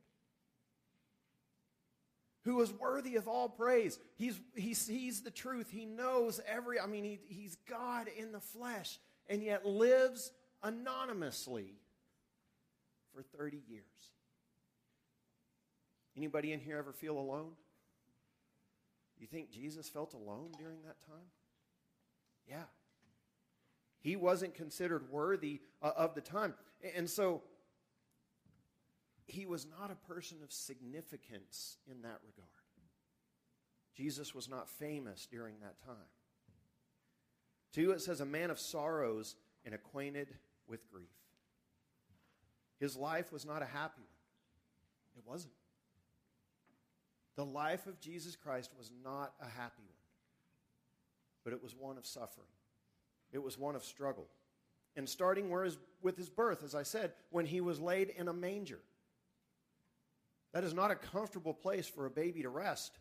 Who 2.45 2.61
is 2.61 2.73
worthy 2.73 3.17
of 3.17 3.29
all 3.29 3.49
praise. 3.49 3.99
He's, 4.17 4.39
he 4.55 4.75
sees 4.75 5.23
the 5.23 5.31
truth. 5.31 5.71
He 5.71 5.87
knows 5.87 6.41
every, 6.47 6.81
I 6.81 6.87
mean, 6.87 7.05
he, 7.05 7.21
he's 7.29 7.57
God 7.69 8.09
in 8.19 8.33
the 8.33 8.41
flesh 8.41 8.99
and 9.29 9.43
yet 9.43 9.65
lives 9.65 10.33
anonymously 10.63 11.77
for 13.15 13.23
30 13.23 13.63
years. 13.69 14.12
Anybody 16.17 16.53
in 16.53 16.61
here 16.61 16.79
ever 16.79 16.93
feel 16.93 17.19
alone? 17.19 17.53
You 19.19 19.27
think 19.27 19.51
Jesus 19.51 19.89
felt 19.89 20.15
alone 20.15 20.51
during 20.59 20.83
that 20.83 20.97
time? 21.07 21.31
Yeah. 22.47 22.65
He 24.01 24.17
wasn't 24.17 24.55
considered 24.55 25.11
worthy 25.11 25.61
uh, 25.81 25.93
of 25.97 26.15
the 26.15 26.21
time. 26.21 26.55
And 26.97 27.09
so 27.09 27.43
he 29.27 29.47
was 29.47 29.67
not 29.67 29.91
a 29.91 30.13
person 30.13 30.39
of 30.43 30.53
significance 30.53 31.79
in 31.89 32.03
that 32.03 32.19
regard. 32.27 32.49
Jesus 33.95 34.35
was 34.35 34.49
not 34.49 34.69
famous 34.69 35.27
during 35.31 35.55
that 35.61 35.81
time. 35.85 35.95
Two, 37.73 37.93
it 37.93 38.01
says, 38.01 38.21
a 38.21 38.27
man 38.27 38.51
of 38.51 38.59
sorrows 38.59 39.37
and 39.65 39.75
acquainted 39.75 40.29
with 40.67 40.91
grief. 40.91 41.09
His 42.81 42.97
life 42.97 43.33
was 43.33 43.47
not 43.47 43.63
a 43.63 43.67
happy 43.67 44.03
one. 44.03 45.17
It 45.17 45.23
wasn't. 45.25 45.53
The 47.37 47.45
life 47.45 47.87
of 47.87 48.01
Jesus 48.01 48.37
Christ 48.37 48.71
was 48.77 48.91
not 49.03 49.33
a 49.41 49.49
happy 49.49 49.83
one, 49.83 50.03
but 51.45 51.53
it 51.53 51.63
was 51.63 51.75
one 51.75 51.97
of 51.97 52.07
suffering. 52.07 52.49
It 53.33 53.43
was 53.43 53.59
one 53.59 53.75
of 53.75 53.85
struggle. 53.85 54.27
And 54.95 55.09
starting 55.09 55.51
his, 55.51 55.79
with 56.03 56.19
his 56.19 56.29
birth, 56.29 56.63
as 56.63 56.75
I 56.75 56.83
said, 56.83 57.13
when 57.31 57.47
he 57.47 57.63
was 57.63 57.81
laid 57.81 58.11
in 58.11 58.29
a 58.29 58.33
manger. 58.33 58.81
That 60.53 60.65
is 60.65 60.75
not 60.75 60.91
a 60.91 60.95
comfortable 60.95 61.55
place 61.55 61.89
for 61.89 62.05
a 62.05 62.11
baby 62.11 62.43
to 62.43 62.51
rest. 62.51 62.99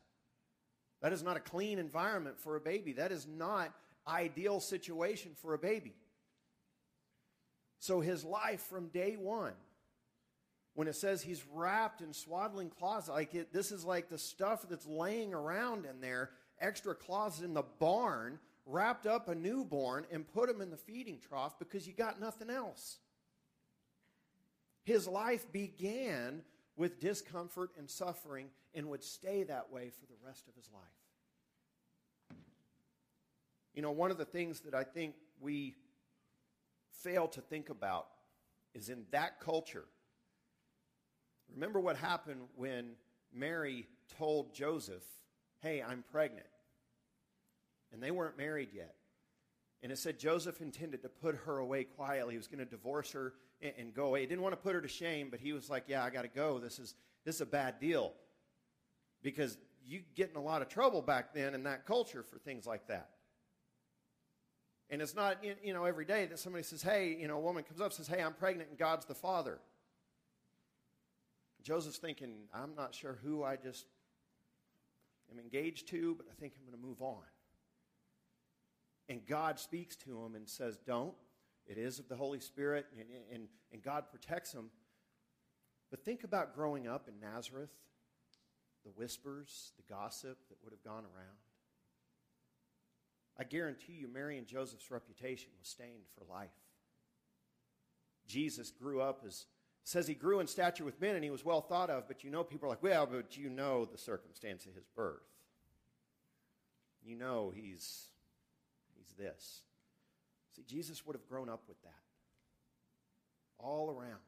That 1.01 1.11
is 1.11 1.21
not 1.21 1.35
a 1.35 1.41
clean 1.41 1.79
environment 1.79 2.39
for 2.39 2.55
a 2.55 2.61
baby. 2.61 2.93
That 2.93 3.11
is 3.11 3.27
not 3.27 3.73
ideal 4.07 4.61
situation 4.61 5.31
for 5.41 5.53
a 5.53 5.57
baby. 5.57 5.93
So 7.79 7.99
his 7.99 8.23
life 8.23 8.61
from 8.61 8.87
day 8.87 9.17
one 9.17 9.53
when 10.73 10.87
it 10.87 10.95
says 10.95 11.21
he's 11.21 11.43
wrapped 11.53 12.01
in 12.01 12.13
swaddling 12.13 12.69
cloths, 12.69 13.09
like 13.09 13.35
it, 13.35 13.53
this 13.53 13.71
is 13.71 13.83
like 13.83 14.09
the 14.09 14.17
stuff 14.17 14.65
that's 14.69 14.85
laying 14.85 15.33
around 15.33 15.85
in 15.85 15.99
there, 15.99 16.29
extra 16.59 16.95
cloths 16.95 17.41
in 17.41 17.53
the 17.53 17.63
barn, 17.79 18.39
wrapped 18.65 19.05
up 19.05 19.27
a 19.27 19.35
newborn 19.35 20.05
and 20.11 20.27
put 20.31 20.49
him 20.49 20.61
in 20.61 20.69
the 20.69 20.77
feeding 20.77 21.19
trough 21.19 21.59
because 21.59 21.87
you 21.87 21.93
got 21.93 22.21
nothing 22.21 22.49
else. 22.49 22.99
His 24.83 25.07
life 25.07 25.51
began 25.51 26.41
with 26.75 26.99
discomfort 26.99 27.71
and 27.77 27.89
suffering 27.89 28.47
and 28.73 28.87
would 28.89 29.03
stay 29.03 29.43
that 29.43 29.71
way 29.71 29.89
for 29.89 30.05
the 30.05 30.15
rest 30.25 30.47
of 30.47 30.55
his 30.55 30.69
life. 30.73 32.37
You 33.73 33.81
know, 33.81 33.91
one 33.91 34.11
of 34.11 34.17
the 34.17 34.25
things 34.25 34.61
that 34.61 34.73
I 34.73 34.83
think 34.83 35.15
we 35.39 35.75
fail 37.03 37.27
to 37.29 37.41
think 37.41 37.69
about 37.69 38.07
is 38.73 38.89
in 38.89 39.05
that 39.11 39.39
culture 39.39 39.85
Remember 41.53 41.79
what 41.79 41.97
happened 41.97 42.41
when 42.55 42.91
Mary 43.33 43.87
told 44.17 44.53
Joseph, 44.53 45.03
Hey, 45.59 45.81
I'm 45.81 46.03
pregnant. 46.11 46.47
And 47.93 48.01
they 48.01 48.11
weren't 48.11 48.37
married 48.37 48.69
yet. 48.73 48.95
And 49.83 49.91
it 49.91 49.97
said 49.97 50.19
Joseph 50.19 50.61
intended 50.61 51.01
to 51.03 51.09
put 51.09 51.35
her 51.45 51.57
away 51.57 51.83
quietly. 51.83 52.33
He 52.33 52.37
was 52.37 52.47
going 52.47 52.59
to 52.59 52.65
divorce 52.65 53.11
her 53.11 53.33
and, 53.61 53.73
and, 53.77 53.93
go 53.93 54.05
away. 54.05 54.21
He 54.21 54.27
didn't 54.27 54.41
want 54.41 54.53
to 54.53 54.61
put 54.61 54.75
her 54.75 54.81
to 54.81 54.87
shame, 54.87 55.29
but 55.29 55.39
he 55.39 55.53
was 55.53 55.69
like, 55.69 55.85
Yeah, 55.87 56.03
I 56.03 56.09
got 56.09 56.23
to 56.23 56.27
go. 56.27 56.59
This 56.59 56.79
is, 56.79 56.95
this 57.25 57.35
is 57.35 57.41
a 57.41 57.45
bad 57.45 57.79
deal. 57.79 58.13
Because 59.21 59.57
you 59.85 60.01
get 60.15 60.29
in 60.29 60.35
a 60.35 60.41
lot 60.41 60.61
of 60.61 60.69
trouble 60.69 61.01
back 61.01 61.33
then 61.33 61.53
in 61.53 61.63
that 61.63 61.85
culture 61.85 62.23
for 62.23 62.37
things 62.39 62.65
like 62.65 62.87
that. 62.87 63.09
And 64.89 65.01
it's 65.01 65.15
not, 65.15 65.37
you 65.63 65.73
know, 65.73 65.85
every 65.85 66.05
day 66.05 66.25
that 66.25 66.39
somebody 66.39 66.63
says, 66.63 66.81
Hey, 66.81 67.17
you 67.19 67.27
know, 67.27 67.37
a 67.37 67.41
woman 67.41 67.63
comes 67.63 67.79
up 67.79 67.87
and 67.87 67.93
says, 67.93 68.07
Hey, 68.07 68.21
I'm 68.21 68.33
pregnant 68.33 68.69
and 68.69 68.77
God's 68.77 69.05
the 69.05 69.15
father. 69.15 69.59
Joseph's 71.63 71.97
thinking, 71.97 72.47
I'm 72.53 72.75
not 72.75 72.95
sure 72.95 73.19
who 73.23 73.43
I 73.43 73.55
just 73.55 73.85
am 75.31 75.39
engaged 75.39 75.87
to, 75.89 76.15
but 76.15 76.25
I 76.29 76.33
think 76.39 76.53
I'm 76.55 76.65
going 76.65 76.79
to 76.79 76.87
move 76.87 77.01
on. 77.01 77.23
And 79.09 79.25
God 79.25 79.59
speaks 79.59 79.95
to 79.97 80.23
him 80.23 80.35
and 80.35 80.47
says, 80.47 80.77
Don't. 80.85 81.13
It 81.67 81.77
is 81.77 81.99
of 81.99 82.09
the 82.09 82.15
Holy 82.15 82.39
Spirit, 82.39 82.87
and, 82.97 83.07
and, 83.31 83.47
and 83.71 83.83
God 83.83 84.05
protects 84.09 84.51
him. 84.51 84.71
But 85.91 86.03
think 86.03 86.23
about 86.23 86.55
growing 86.55 86.87
up 86.87 87.07
in 87.07 87.19
Nazareth, 87.19 87.69
the 88.83 88.89
whispers, 88.91 89.73
the 89.77 89.93
gossip 89.93 90.37
that 90.49 90.57
would 90.63 90.73
have 90.73 90.83
gone 90.83 91.03
around. 91.03 91.37
I 93.37 93.43
guarantee 93.43 93.93
you, 93.93 94.07
Mary 94.07 94.37
and 94.37 94.47
Joseph's 94.47 94.89
reputation 94.89 95.49
was 95.59 95.67
stained 95.67 96.05
for 96.17 96.25
life. 96.31 96.49
Jesus 98.27 98.71
grew 98.71 99.01
up 99.01 99.23
as 99.25 99.45
says 99.83 100.07
he 100.07 100.13
grew 100.13 100.39
in 100.39 100.47
stature 100.47 100.83
with 100.83 101.01
men 101.01 101.15
and 101.15 101.23
he 101.23 101.29
was 101.29 101.43
well 101.43 101.61
thought 101.61 101.89
of, 101.89 102.07
but 102.07 102.23
you 102.23 102.29
know, 102.29 102.43
people 102.43 102.67
are 102.67 102.69
like, 102.69 102.83
well, 102.83 103.05
but 103.05 103.35
you 103.37 103.49
know 103.49 103.85
the 103.85 103.97
circumstance 103.97 104.65
of 104.65 104.75
his 104.75 104.87
birth. 104.95 105.23
You 107.03 107.15
know 107.15 107.51
he's, 107.55 108.05
he's 108.95 109.13
this. 109.17 109.61
See, 110.55 110.63
Jesus 110.67 111.05
would 111.05 111.15
have 111.15 111.27
grown 111.27 111.49
up 111.49 111.63
with 111.67 111.81
that 111.81 111.93
all 113.57 113.89
around. 113.89 114.19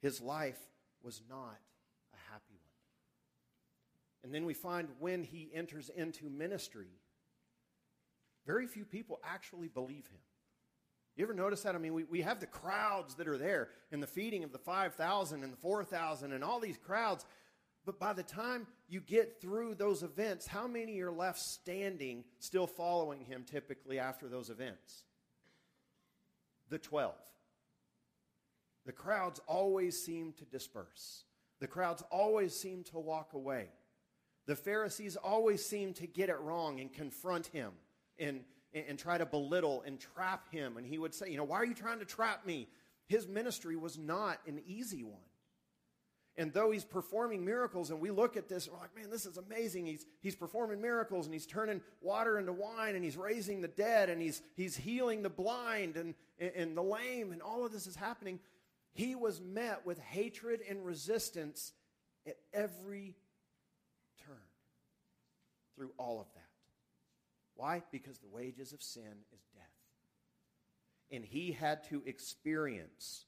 His 0.00 0.20
life 0.20 0.58
was 1.02 1.22
not 1.28 1.58
a 2.12 2.32
happy 2.32 2.54
one. 2.54 2.68
And 4.24 4.34
then 4.34 4.44
we 4.44 4.54
find 4.54 4.88
when 4.98 5.22
he 5.22 5.50
enters 5.54 5.90
into 5.94 6.28
ministry, 6.28 6.88
very 8.46 8.66
few 8.66 8.84
people 8.84 9.20
actually 9.24 9.68
believe 9.68 10.06
him. 10.06 10.20
You 11.18 11.24
ever 11.24 11.34
notice 11.34 11.62
that? 11.62 11.74
I 11.74 11.78
mean, 11.78 11.94
we, 11.94 12.04
we 12.04 12.22
have 12.22 12.38
the 12.38 12.46
crowds 12.46 13.16
that 13.16 13.26
are 13.26 13.36
there 13.36 13.70
and 13.90 14.00
the 14.00 14.06
feeding 14.06 14.44
of 14.44 14.52
the 14.52 14.58
5,000 14.58 15.42
and 15.42 15.52
the 15.52 15.56
4,000 15.56 16.32
and 16.32 16.44
all 16.44 16.60
these 16.60 16.78
crowds. 16.78 17.26
But 17.84 17.98
by 17.98 18.12
the 18.12 18.22
time 18.22 18.68
you 18.88 19.00
get 19.00 19.40
through 19.40 19.74
those 19.74 20.04
events, 20.04 20.46
how 20.46 20.68
many 20.68 21.00
are 21.00 21.10
left 21.10 21.40
standing, 21.40 22.22
still 22.38 22.68
following 22.68 23.24
him 23.24 23.44
typically 23.44 23.98
after 23.98 24.28
those 24.28 24.48
events? 24.48 25.02
The 26.70 26.78
12. 26.78 27.16
The 28.86 28.92
crowds 28.92 29.40
always 29.48 30.00
seem 30.00 30.34
to 30.34 30.44
disperse, 30.44 31.24
the 31.58 31.66
crowds 31.66 32.04
always 32.12 32.54
seem 32.54 32.84
to 32.84 32.98
walk 33.00 33.32
away. 33.32 33.70
The 34.46 34.54
Pharisees 34.54 35.16
always 35.16 35.66
seem 35.66 35.94
to 35.94 36.06
get 36.06 36.30
it 36.30 36.38
wrong 36.38 36.80
and 36.80 36.90
confront 36.90 37.48
him 37.48 37.72
and 38.18 38.44
and, 38.74 38.84
and 38.88 38.98
try 38.98 39.18
to 39.18 39.26
belittle 39.26 39.82
and 39.86 39.98
trap 40.00 40.52
him. 40.52 40.76
And 40.76 40.86
he 40.86 40.98
would 40.98 41.14
say, 41.14 41.30
You 41.30 41.36
know, 41.36 41.44
why 41.44 41.56
are 41.56 41.66
you 41.66 41.74
trying 41.74 41.98
to 42.00 42.04
trap 42.04 42.46
me? 42.46 42.68
His 43.06 43.26
ministry 43.26 43.76
was 43.76 43.98
not 43.98 44.38
an 44.46 44.60
easy 44.66 45.02
one. 45.02 45.22
And 46.38 46.52
though 46.52 46.70
he's 46.70 46.84
performing 46.84 47.44
miracles, 47.44 47.90
and 47.90 48.00
we 48.00 48.12
look 48.12 48.36
at 48.36 48.48
this, 48.48 48.66
and 48.66 48.74
we're 48.74 48.80
like, 48.80 48.94
man, 48.94 49.10
this 49.10 49.26
is 49.26 49.38
amazing. 49.38 49.86
He's, 49.86 50.06
he's 50.20 50.36
performing 50.36 50.80
miracles, 50.80 51.26
and 51.26 51.34
he's 51.34 51.46
turning 51.46 51.80
water 52.00 52.38
into 52.38 52.52
wine, 52.52 52.94
and 52.94 53.02
he's 53.02 53.16
raising 53.16 53.60
the 53.60 53.66
dead, 53.66 54.08
and 54.08 54.22
he's, 54.22 54.40
he's 54.54 54.76
healing 54.76 55.22
the 55.22 55.30
blind 55.30 55.96
and, 55.96 56.14
and 56.38 56.76
the 56.76 56.82
lame, 56.82 57.32
and 57.32 57.42
all 57.42 57.66
of 57.66 57.72
this 57.72 57.88
is 57.88 57.96
happening. 57.96 58.38
He 58.92 59.16
was 59.16 59.40
met 59.40 59.84
with 59.84 59.98
hatred 59.98 60.60
and 60.68 60.86
resistance 60.86 61.72
at 62.24 62.36
every 62.52 63.16
turn 64.24 64.36
through 65.74 65.90
all 65.98 66.20
of 66.20 66.26
that. 66.34 66.47
Why? 67.58 67.82
Because 67.90 68.18
the 68.18 68.28
wages 68.28 68.72
of 68.72 68.80
sin 68.80 69.24
is 69.34 69.40
death. 69.52 69.64
And 71.10 71.24
he 71.24 71.50
had 71.50 71.82
to 71.88 72.02
experience 72.06 73.24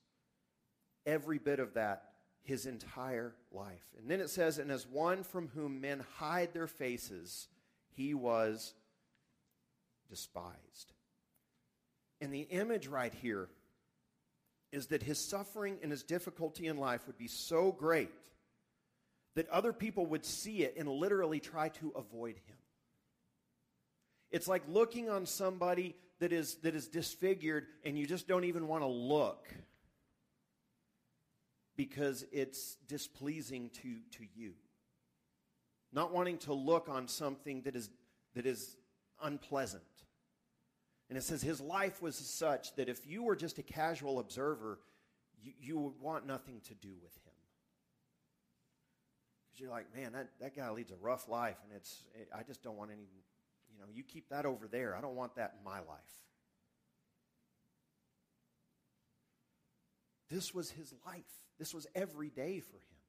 every 1.05 1.39
bit 1.39 1.59
of 1.59 1.75
that 1.75 2.05
his 2.45 2.65
entire 2.65 3.35
life. 3.51 3.85
And 3.99 4.09
then 4.09 4.21
it 4.21 4.31
says, 4.31 4.59
And 4.59 4.71
as 4.71 4.87
one 4.87 5.25
from 5.25 5.49
whom 5.49 5.81
men 5.81 6.05
hide 6.17 6.55
their 6.55 6.69
faces, 6.69 7.49
he 7.97 8.15
was 8.15 8.73
despised. 10.09 10.93
And 12.21 12.33
the 12.33 12.43
image 12.43 12.87
right 12.87 13.13
here 13.13 13.49
is 14.71 14.87
that 14.87 15.03
his 15.03 15.19
suffering 15.19 15.79
and 15.83 15.91
his 15.91 16.05
difficulty 16.05 16.69
in 16.69 16.77
life 16.77 17.09
would 17.09 17.19
be 17.19 17.27
so 17.27 17.73
great 17.73 18.13
that 19.35 19.49
other 19.49 19.73
people 19.73 20.07
would 20.07 20.25
see 20.25 20.63
it 20.63 20.75
and 20.77 20.89
literally 20.89 21.41
try 21.41 21.71
to 21.71 21.93
avoid 21.97 22.37
him. 22.47 22.57
It's 24.31 24.49
like 24.49 24.63
looking 24.69 25.09
on 25.09 25.27
somebody 25.27 25.97
that 26.21 26.33
is, 26.33 26.57
that 26.57 26.75
is 26.75 26.87
disfigured 26.87 27.67
and 27.85 27.99
you 27.99 28.07
just 28.07 28.29
don't 28.29 28.45
even 28.45 28.69
want 28.69 28.83
to 28.83 28.89
look 28.89 29.49
because 31.77 32.25
it's 32.31 32.77
displeasing 32.87 33.71
to, 33.71 33.97
to 34.19 34.25
you. 34.35 34.53
Not 35.93 36.13
wanting 36.13 36.39
to 36.39 36.53
look 36.53 36.89
on 36.89 37.09
something 37.09 37.63
that 37.63 37.75
is, 37.75 37.91
that 38.35 38.47
is 38.47 38.77
unpleasant. 39.23 39.83
And 41.09 41.19
it 41.19 41.23
says 41.23 41.43
his 41.43 41.61
life 41.61 42.01
was 42.01 42.15
such 42.15 42.75
that 42.77 42.89
if 42.89 43.07
you 43.07 43.25
were 43.25 43.35
just 43.35 43.59
a 43.59 43.63
casual 43.63 44.21
observer, 44.21 44.79
you, 45.43 45.53
you 45.59 45.79
would 45.79 46.01
want 46.01 46.27
nothing 46.27 46.61
to 46.69 46.75
do 46.75 46.93
with 47.03 47.15
him. 47.25 47.33
Because 49.47 49.61
you're 49.61 49.71
like, 49.71 49.87
man, 49.97 50.13
that, 50.13 50.29
that 50.41 50.55
guy 50.55 50.71
leads 50.71 50.93
a 50.93 50.97
rough 51.01 51.29
life, 51.29 51.57
and 51.65 51.73
it's, 51.77 52.05
it, 52.15 52.29
I 52.33 52.45
just 52.45 52.63
don't 52.63 52.77
want 52.77 52.91
any, 52.93 53.09
know, 53.81 53.87
you 53.93 54.03
keep 54.03 54.29
that 54.29 54.47
over 54.47 54.69
there. 54.69 54.95
I 54.95 55.01
don't 55.01 55.17
want 55.17 55.37
that 55.37 55.55
in 55.59 55.65
my 55.65 55.79
life. 55.79 56.21
This 60.31 60.55
was 60.55 60.71
his 60.71 60.95
life. 61.07 61.25
This 61.59 61.75
was 61.75 61.87
every 61.95 62.31
day 62.31 62.61
for 62.61 62.77
him. 62.77 63.01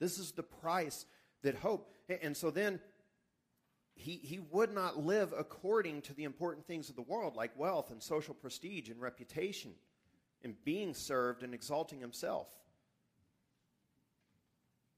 This 0.00 0.18
is 0.18 0.32
the 0.32 0.42
price 0.42 1.06
that 1.42 1.56
hope. 1.56 1.90
And 2.22 2.36
so 2.36 2.50
then 2.50 2.80
he, 3.96 4.20
he 4.22 4.38
would 4.50 4.72
not 4.72 5.04
live 5.04 5.32
according 5.36 6.02
to 6.02 6.14
the 6.14 6.24
important 6.24 6.66
things 6.66 6.88
of 6.88 6.96
the 6.96 7.02
world, 7.02 7.36
like 7.36 7.58
wealth 7.58 7.90
and 7.90 8.02
social 8.02 8.34
prestige 8.34 8.88
and 8.88 9.00
reputation, 9.00 9.72
and 10.42 10.54
being 10.64 10.94
served 10.94 11.42
and 11.42 11.54
exalting 11.54 12.00
himself. 12.00 12.48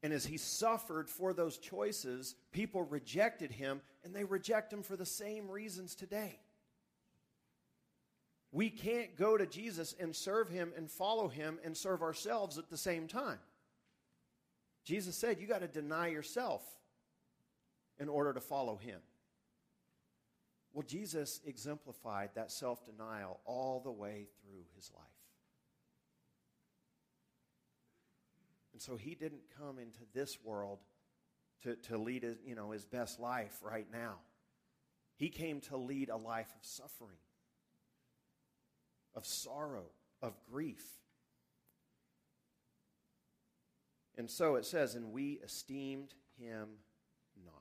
And 0.03 0.13
as 0.13 0.27
he 0.27 0.37
suffered 0.37 1.09
for 1.09 1.33
those 1.33 1.59
choices, 1.59 2.35
people 2.53 2.83
rejected 2.83 3.51
him, 3.51 3.81
and 4.05 4.15
they 4.15 4.25
reject 4.25 4.73
him 4.73 4.83
for 4.83 4.97
the 4.97 5.07
same 5.07 5.51
reasons 5.51 5.95
today. 5.95 6.39
We 8.53 8.71
can't 8.71 9.17
go 9.17 9.37
to 9.37 9.47
Jesus 9.47 9.95
and 9.99 10.15
serve 10.15 10.49
him 10.49 10.73
and 10.77 10.91
follow 10.91 11.29
him 11.29 11.59
and 11.65 11.77
serve 11.77 12.03
ourselves 12.03 12.59
at 12.59 12.71
the 12.71 12.77
same 12.77 13.09
time. 13.09 13.39
Jesus 14.85 15.17
said, 15.17 15.41
You 15.41 15.47
got 15.47 15.63
to 15.63 15.69
deny 15.69 16.09
yourself 16.09 16.63
in 17.99 18.09
order 18.09 18.33
to 18.33 18.41
follow 18.41 18.77
him. 18.77 19.01
Well, 20.73 20.85
Jesus 20.87 21.41
exemplified 21.45 22.31
that 22.35 22.53
self 22.53 22.85
denial 22.85 23.41
all 23.45 23.81
the 23.81 23.91
way 23.91 24.29
through 24.43 24.65
his 24.77 24.91
life. 24.95 25.26
And 28.77 28.83
so 28.83 28.97
he 28.97 29.15
didn't 29.15 29.41
come 29.59 29.79
into 29.79 30.01
this 30.13 30.37
world 30.45 30.81
to, 31.63 31.77
to 31.77 31.97
lead 31.97 32.25
his, 32.25 32.37
you 32.45 32.55
know, 32.55 32.73
his 32.73 32.85
best 32.85 33.19
life 33.19 33.59
right 33.63 33.87
now. 33.91 34.17
He 35.17 35.31
came 35.31 35.63
to 35.63 35.79
lead 35.79 36.11
a 36.11 36.19
life 36.19 36.53
of 36.55 36.63
suffering, 36.63 37.17
of 39.15 39.25
sorrow, 39.25 39.87
of 40.21 40.35
grief. 40.53 40.85
And 44.19 44.31
so 44.31 44.57
it 44.57 44.67
says, 44.67 44.95
and 44.95 45.11
we 45.11 45.41
esteemed 45.43 46.13
him 46.39 46.69
not. 47.47 47.55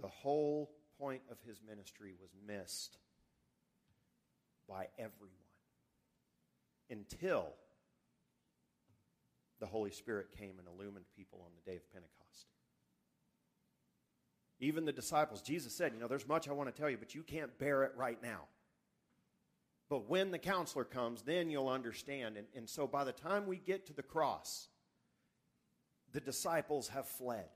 The 0.00 0.08
whole 0.08 0.70
point 0.98 1.20
of 1.30 1.36
his 1.46 1.60
ministry 1.60 2.14
was 2.18 2.30
missed 2.46 2.96
by 4.66 4.86
everyone 4.98 5.47
until 6.90 7.52
the 9.60 9.66
Holy 9.66 9.90
Spirit 9.90 10.28
came 10.38 10.58
and 10.58 10.68
illumined 10.68 11.06
people 11.16 11.40
on 11.44 11.50
the 11.56 11.70
day 11.70 11.76
of 11.76 11.92
Pentecost. 11.92 12.46
Even 14.60 14.84
the 14.84 14.92
disciples, 14.92 15.40
Jesus 15.40 15.72
said, 15.72 15.92
You 15.94 16.00
know, 16.00 16.08
there's 16.08 16.26
much 16.26 16.48
I 16.48 16.52
want 16.52 16.74
to 16.74 16.80
tell 16.80 16.90
you, 16.90 16.96
but 16.96 17.14
you 17.14 17.22
can't 17.22 17.56
bear 17.58 17.84
it 17.84 17.92
right 17.96 18.20
now. 18.22 18.42
But 19.88 20.08
when 20.08 20.30
the 20.30 20.38
counselor 20.38 20.84
comes, 20.84 21.22
then 21.22 21.50
you'll 21.50 21.68
understand. 21.68 22.36
And, 22.36 22.46
and 22.54 22.68
so 22.68 22.86
by 22.86 23.04
the 23.04 23.12
time 23.12 23.46
we 23.46 23.56
get 23.56 23.86
to 23.86 23.92
the 23.92 24.02
cross, 24.02 24.68
the 26.12 26.20
disciples 26.20 26.88
have 26.88 27.06
fled. 27.06 27.48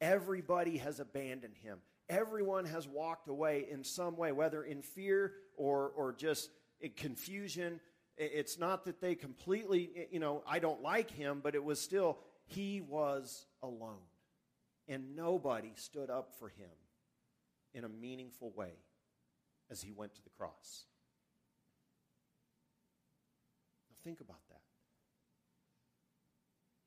Everybody 0.00 0.78
has 0.78 1.00
abandoned 1.00 1.56
him. 1.62 1.78
Everyone 2.08 2.66
has 2.66 2.86
walked 2.86 3.28
away 3.28 3.66
in 3.70 3.84
some 3.84 4.16
way, 4.16 4.32
whether 4.32 4.62
in 4.62 4.82
fear 4.82 5.32
or, 5.56 5.92
or 5.96 6.12
just 6.12 6.50
confusion 6.96 7.80
it's 8.22 8.58
not 8.58 8.84
that 8.84 9.00
they 9.00 9.14
completely, 9.14 10.08
you 10.10 10.20
know, 10.20 10.42
I 10.46 10.58
don't 10.58 10.82
like 10.82 11.10
him, 11.10 11.40
but 11.42 11.54
it 11.54 11.64
was 11.64 11.80
still, 11.80 12.18
he 12.46 12.80
was 12.80 13.46
alone. 13.62 13.98
And 14.88 15.16
nobody 15.16 15.72
stood 15.76 16.10
up 16.10 16.32
for 16.38 16.48
him 16.48 16.70
in 17.74 17.84
a 17.84 17.88
meaningful 17.88 18.52
way 18.54 18.72
as 19.70 19.80
he 19.82 19.92
went 19.92 20.14
to 20.14 20.22
the 20.22 20.30
cross. 20.30 20.84
Now, 23.88 23.96
think 24.04 24.20
about 24.20 24.46
that. 24.50 24.60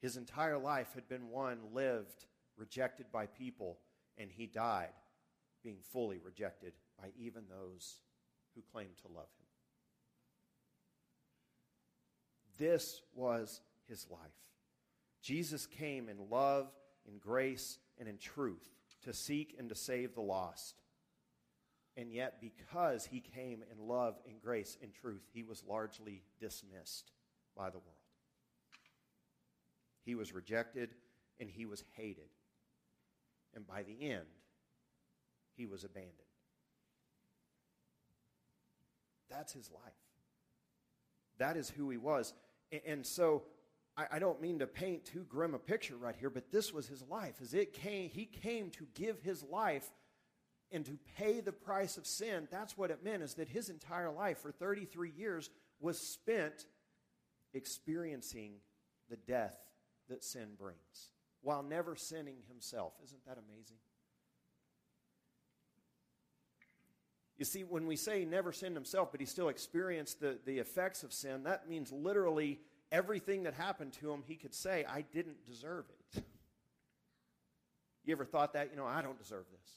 His 0.01 0.17
entire 0.17 0.57
life 0.57 0.91
had 0.93 1.07
been 1.07 1.29
one 1.29 1.59
lived 1.73 2.25
rejected 2.57 3.07
by 3.11 3.25
people, 3.25 3.79
and 4.17 4.29
he 4.29 4.45
died 4.45 4.93
being 5.63 5.79
fully 5.91 6.19
rejected 6.23 6.73
by 7.01 7.09
even 7.17 7.43
those 7.49 8.01
who 8.53 8.61
claimed 8.71 8.97
to 9.01 9.07
love 9.07 9.29
him. 9.39 9.44
This 12.57 13.01
was 13.13 13.61
his 13.87 14.07
life. 14.09 14.19
Jesus 15.21 15.65
came 15.65 16.09
in 16.09 16.29
love, 16.29 16.67
in 17.07 17.17
grace, 17.17 17.79
and 17.97 18.07
in 18.07 18.17
truth 18.17 18.69
to 19.03 19.13
seek 19.13 19.55
and 19.57 19.69
to 19.69 19.75
save 19.75 20.15
the 20.15 20.21
lost. 20.21 20.75
And 21.97 22.11
yet, 22.11 22.41
because 22.41 23.05
he 23.05 23.21
came 23.21 23.63
in 23.71 23.87
love, 23.87 24.15
in 24.25 24.37
grace, 24.37 24.77
in 24.81 24.91
truth, 24.91 25.23
he 25.33 25.43
was 25.43 25.63
largely 25.67 26.23
dismissed 26.39 27.11
by 27.55 27.69
the 27.69 27.77
world. 27.77 27.95
He 30.03 30.15
was 30.15 30.33
rejected 30.33 30.91
and 31.39 31.49
he 31.49 31.65
was 31.65 31.83
hated. 31.95 32.29
And 33.53 33.65
by 33.65 33.83
the 33.83 34.09
end, 34.09 34.25
he 35.55 35.65
was 35.65 35.83
abandoned. 35.83 36.13
That's 39.29 39.53
his 39.53 39.71
life. 39.71 39.93
That 41.37 41.57
is 41.57 41.69
who 41.69 41.89
he 41.89 41.97
was. 41.97 42.33
And 42.85 43.05
so 43.05 43.43
I, 43.97 44.19
don't 44.19 44.41
mean 44.41 44.59
to 44.59 44.67
paint 44.67 45.05
too 45.05 45.25
grim 45.29 45.53
a 45.53 45.59
picture 45.59 45.95
right 45.95 46.15
here, 46.19 46.29
but 46.29 46.51
this 46.51 46.73
was 46.73 46.87
his 46.87 47.01
life. 47.03 47.35
As 47.41 47.53
it 47.53 47.71
came, 47.71 48.09
he 48.09 48.25
came 48.25 48.69
to 48.71 48.85
give 48.93 49.21
his 49.21 49.41
life 49.43 49.89
and 50.71 50.85
to 50.85 50.97
pay 51.17 51.39
the 51.39 51.53
price 51.53 51.95
of 51.97 52.05
sin. 52.05 52.47
That's 52.51 52.77
what 52.77 52.91
it 52.91 53.03
meant, 53.03 53.23
is 53.23 53.35
that 53.35 53.47
his 53.47 53.69
entire 53.69 54.11
life 54.11 54.39
for 54.39 54.51
33 54.51 55.11
years 55.11 55.49
was 55.79 55.97
spent 55.97 56.65
experiencing 57.53 58.55
the 59.09 59.15
death 59.15 59.57
that 60.09 60.23
sin 60.23 60.49
brings 60.59 61.11
while 61.41 61.63
never 61.63 61.95
sinning 61.95 62.37
himself. 62.49 62.93
Isn't 63.03 63.23
that 63.25 63.37
amazing? 63.37 63.77
You 67.37 67.45
see, 67.45 67.63
when 67.63 67.85
we 67.85 67.97
say 67.97 68.19
he 68.19 68.25
never 68.25 68.53
sinned 68.53 68.75
himself, 68.75 69.11
but 69.11 69.19
he 69.19 69.25
still 69.25 69.49
experienced 69.49 70.21
the, 70.21 70.37
the 70.45 70.59
effects 70.59 71.03
of 71.03 71.11
sin, 71.11 71.43
that 71.43 71.67
means 71.67 71.91
literally 71.91 72.59
everything 72.91 73.43
that 73.43 73.53
happened 73.53 73.93
to 73.93 74.11
him, 74.11 74.23
he 74.25 74.35
could 74.35 74.53
say, 74.53 74.85
I 74.87 75.01
didn't 75.01 75.45
deserve 75.45 75.85
it. 75.89 76.23
You 78.05 78.13
ever 78.13 78.23
thought 78.23 78.53
that? 78.53 78.69
You 78.71 78.77
know, 78.77 78.85
I 78.85 79.01
don't 79.01 79.17
deserve 79.17 79.45
this. 79.51 79.71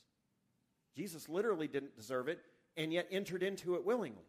Jesus 0.95 1.29
literally 1.29 1.67
didn't 1.67 1.97
deserve 1.97 2.29
it, 2.29 2.41
and 2.77 2.93
yet 2.93 3.09
entered 3.11 3.43
into 3.43 3.75
it 3.75 3.85
willingly. 3.85 4.27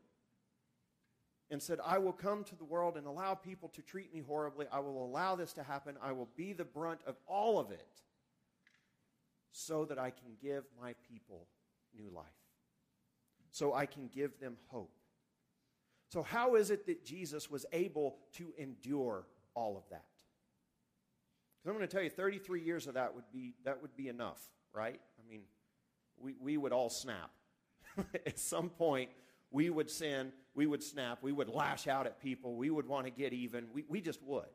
And 1.52 1.62
said, 1.62 1.80
I 1.84 1.98
will 1.98 2.14
come 2.14 2.44
to 2.46 2.56
the 2.56 2.64
world 2.64 2.96
and 2.96 3.06
allow 3.06 3.34
people 3.34 3.70
to 3.70 3.82
treat 3.82 4.14
me 4.14 4.22
horribly. 4.22 4.68
I 4.72 4.80
will 4.80 5.04
allow 5.04 5.36
this 5.36 5.52
to 5.54 5.64
happen. 5.64 5.98
I 6.02 6.12
will 6.12 6.30
be 6.36 6.54
the 6.54 6.64
brunt 6.64 7.02
of 7.06 7.16
all 7.28 7.60
of 7.60 7.72
it 7.72 8.02
so 9.52 9.84
that 9.86 9.98
I 9.98 10.12
can 10.12 10.38
give 10.42 10.64
my 10.80 10.94
people 11.12 11.48
new 11.96 12.10
life 12.16 12.39
so 13.52 13.74
I 13.74 13.86
can 13.86 14.08
give 14.08 14.40
them 14.40 14.58
hope. 14.68 14.92
So, 16.10 16.24
how 16.24 16.56
is 16.56 16.72
it 16.72 16.88
that 16.88 17.06
Jesus 17.06 17.52
was 17.52 17.66
able 17.72 18.18
to 18.34 18.52
endure 18.58 19.28
all 19.54 19.78
of 19.78 19.84
that? 19.92 20.06
Because 21.58 21.70
I'm 21.70 21.78
going 21.78 21.88
to 21.88 21.94
tell 21.94 22.04
you, 22.04 22.10
33 22.10 22.62
years 22.62 22.88
of 22.88 22.96
that 22.96 23.14
would 23.14 23.32
be, 23.32 23.54
that 23.66 23.82
would 23.82 23.96
be 23.96 24.08
enough, 24.08 24.42
right? 24.74 25.00
I 25.20 25.30
mean, 25.30 25.42
we, 26.18 26.36
we 26.40 26.58
would 26.58 26.72
all 26.72 26.90
snap. 26.90 27.30
at 28.26 28.40
some 28.40 28.70
point, 28.70 29.10
we 29.52 29.70
would 29.70 29.90
sin, 29.90 30.32
we 30.56 30.66
would 30.66 30.84
snap, 30.84 31.20
we 31.22 31.32
would 31.32 31.50
lash 31.50 31.88
out 31.88 32.06
at 32.06 32.22
people, 32.22 32.56
we 32.56 32.70
would 32.70 32.88
want 32.88 33.06
to 33.06 33.12
get 33.12 33.34
even. 33.34 33.66
We, 33.74 33.84
we 33.88 34.02
just 34.02 34.22
would. 34.24 34.46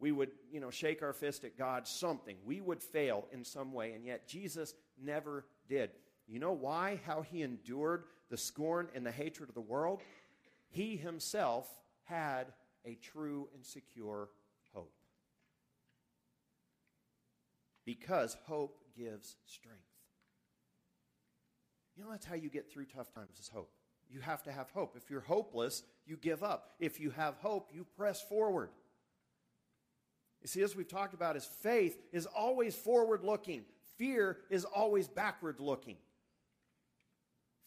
We 0.00 0.12
would, 0.12 0.30
you 0.52 0.60
know, 0.60 0.70
shake 0.70 1.02
our 1.02 1.12
fist 1.12 1.44
at 1.44 1.58
God, 1.58 1.86
something. 1.86 2.36
We 2.44 2.60
would 2.60 2.82
fail 2.82 3.26
in 3.32 3.44
some 3.44 3.72
way, 3.72 3.92
and 3.92 4.04
yet 4.04 4.28
Jesus 4.28 4.74
never 5.00 5.44
did. 5.68 5.90
You 6.28 6.38
know 6.38 6.52
why? 6.52 7.00
How 7.06 7.22
he 7.22 7.42
endured 7.42 8.04
the 8.30 8.36
scorn 8.36 8.88
and 8.94 9.04
the 9.04 9.10
hatred 9.10 9.48
of 9.48 9.54
the 9.54 9.60
world? 9.60 10.02
He 10.68 10.96
himself 10.96 11.68
had 12.04 12.48
a 12.84 12.94
true 12.96 13.48
and 13.54 13.64
secure 13.64 14.28
hope. 14.74 14.92
Because 17.86 18.36
hope 18.46 18.78
gives 18.96 19.36
strength. 19.46 19.80
You 21.96 22.04
know, 22.04 22.10
that's 22.10 22.26
how 22.26 22.34
you 22.34 22.50
get 22.50 22.70
through 22.70 22.84
tough 22.84 23.12
times, 23.12 23.38
is 23.40 23.48
hope. 23.48 23.70
You 24.10 24.20
have 24.20 24.42
to 24.44 24.52
have 24.52 24.70
hope. 24.70 24.94
If 24.96 25.10
you're 25.10 25.20
hopeless, 25.20 25.82
you 26.06 26.16
give 26.16 26.42
up. 26.42 26.74
If 26.78 27.00
you 27.00 27.10
have 27.10 27.36
hope, 27.38 27.70
you 27.74 27.86
press 27.96 28.22
forward. 28.22 28.70
You 30.40 30.48
see, 30.48 30.62
as 30.62 30.76
we've 30.76 30.88
talked 30.88 31.14
about, 31.14 31.36
is 31.36 31.44
faith 31.44 31.98
is 32.12 32.26
always 32.26 32.74
forward 32.76 33.24
looking. 33.24 33.64
Fear 33.96 34.38
is 34.50 34.64
always 34.64 35.08
backward 35.08 35.58
looking. 35.58 35.96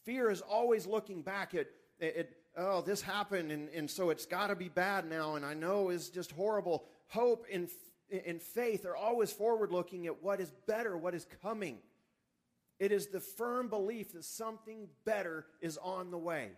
Fear 0.04 0.32
is 0.32 0.42
always 0.42 0.88
looking 0.88 1.22
back 1.22 1.54
at, 1.54 1.68
at 2.02 2.30
oh, 2.58 2.82
this 2.82 3.02
happened, 3.02 3.52
and, 3.52 3.70
and 3.70 3.90
so 3.90 4.10
it's 4.10 4.26
got 4.26 4.48
to 4.48 4.56
be 4.56 4.70
bad 4.70 5.10
now, 5.10 5.36
and 5.36 5.46
I 5.46 5.54
know 5.54 5.90
is 5.90 6.10
just 6.10 6.32
horrible. 6.32 6.86
Hope 7.08 7.46
and, 7.52 7.70
and 8.26 8.42
faith 8.42 8.86
are 8.86 8.96
always 8.96 9.32
forward 9.32 9.72
looking 9.72 10.08
at 10.08 10.24
what 10.24 10.40
is 10.40 10.52
better, 10.68 10.98
what 10.98 11.14
is 11.14 11.26
coming. 11.42 11.78
It 12.80 12.92
is 12.92 13.08
the 13.08 13.20
firm 13.20 13.68
belief 13.68 14.14
that 14.14 14.26
something 14.26 14.88
better 15.06 15.46
is 15.62 15.78
on 15.78 16.10
the 16.10 16.18
way. 16.18 16.50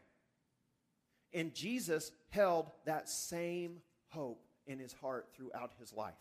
And 1.33 1.53
Jesus 1.53 2.11
held 2.29 2.71
that 2.85 3.09
same 3.09 3.81
hope 4.09 4.45
in 4.67 4.79
his 4.79 4.93
heart 4.93 5.27
throughout 5.35 5.73
his 5.79 5.91
life. 5.91 6.13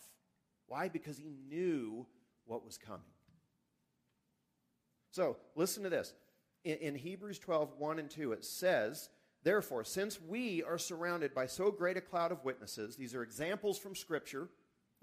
Why? 0.67 0.89
Because 0.89 1.19
he 1.19 1.31
knew 1.49 2.07
what 2.47 2.65
was 2.65 2.79
coming. 2.79 3.03
So, 5.11 5.37
listen 5.55 5.83
to 5.83 5.91
this. 5.91 6.15
In, 6.65 6.77
in, 6.79 6.95
Hebrews 6.95 7.39
12, 7.39 7.75
1 7.79 7.99
and 7.99 8.11
2, 8.11 8.33
it 8.33 8.45
says, 8.45 9.09
Therefore, 9.43 9.85
since 9.85 10.21
we 10.21 10.63
are 10.63 10.79
surrounded 10.79 11.35
by 11.35 11.47
so 11.47 11.71
great 11.71 11.97
a 11.97 12.01
cloud 12.01 12.31
of 12.31 12.45
witnesses, 12.45 12.95
these 12.95 13.15
are 13.15 13.23
examples 13.23 13.79
from 13.79 13.97
Scripture, 13.97 14.49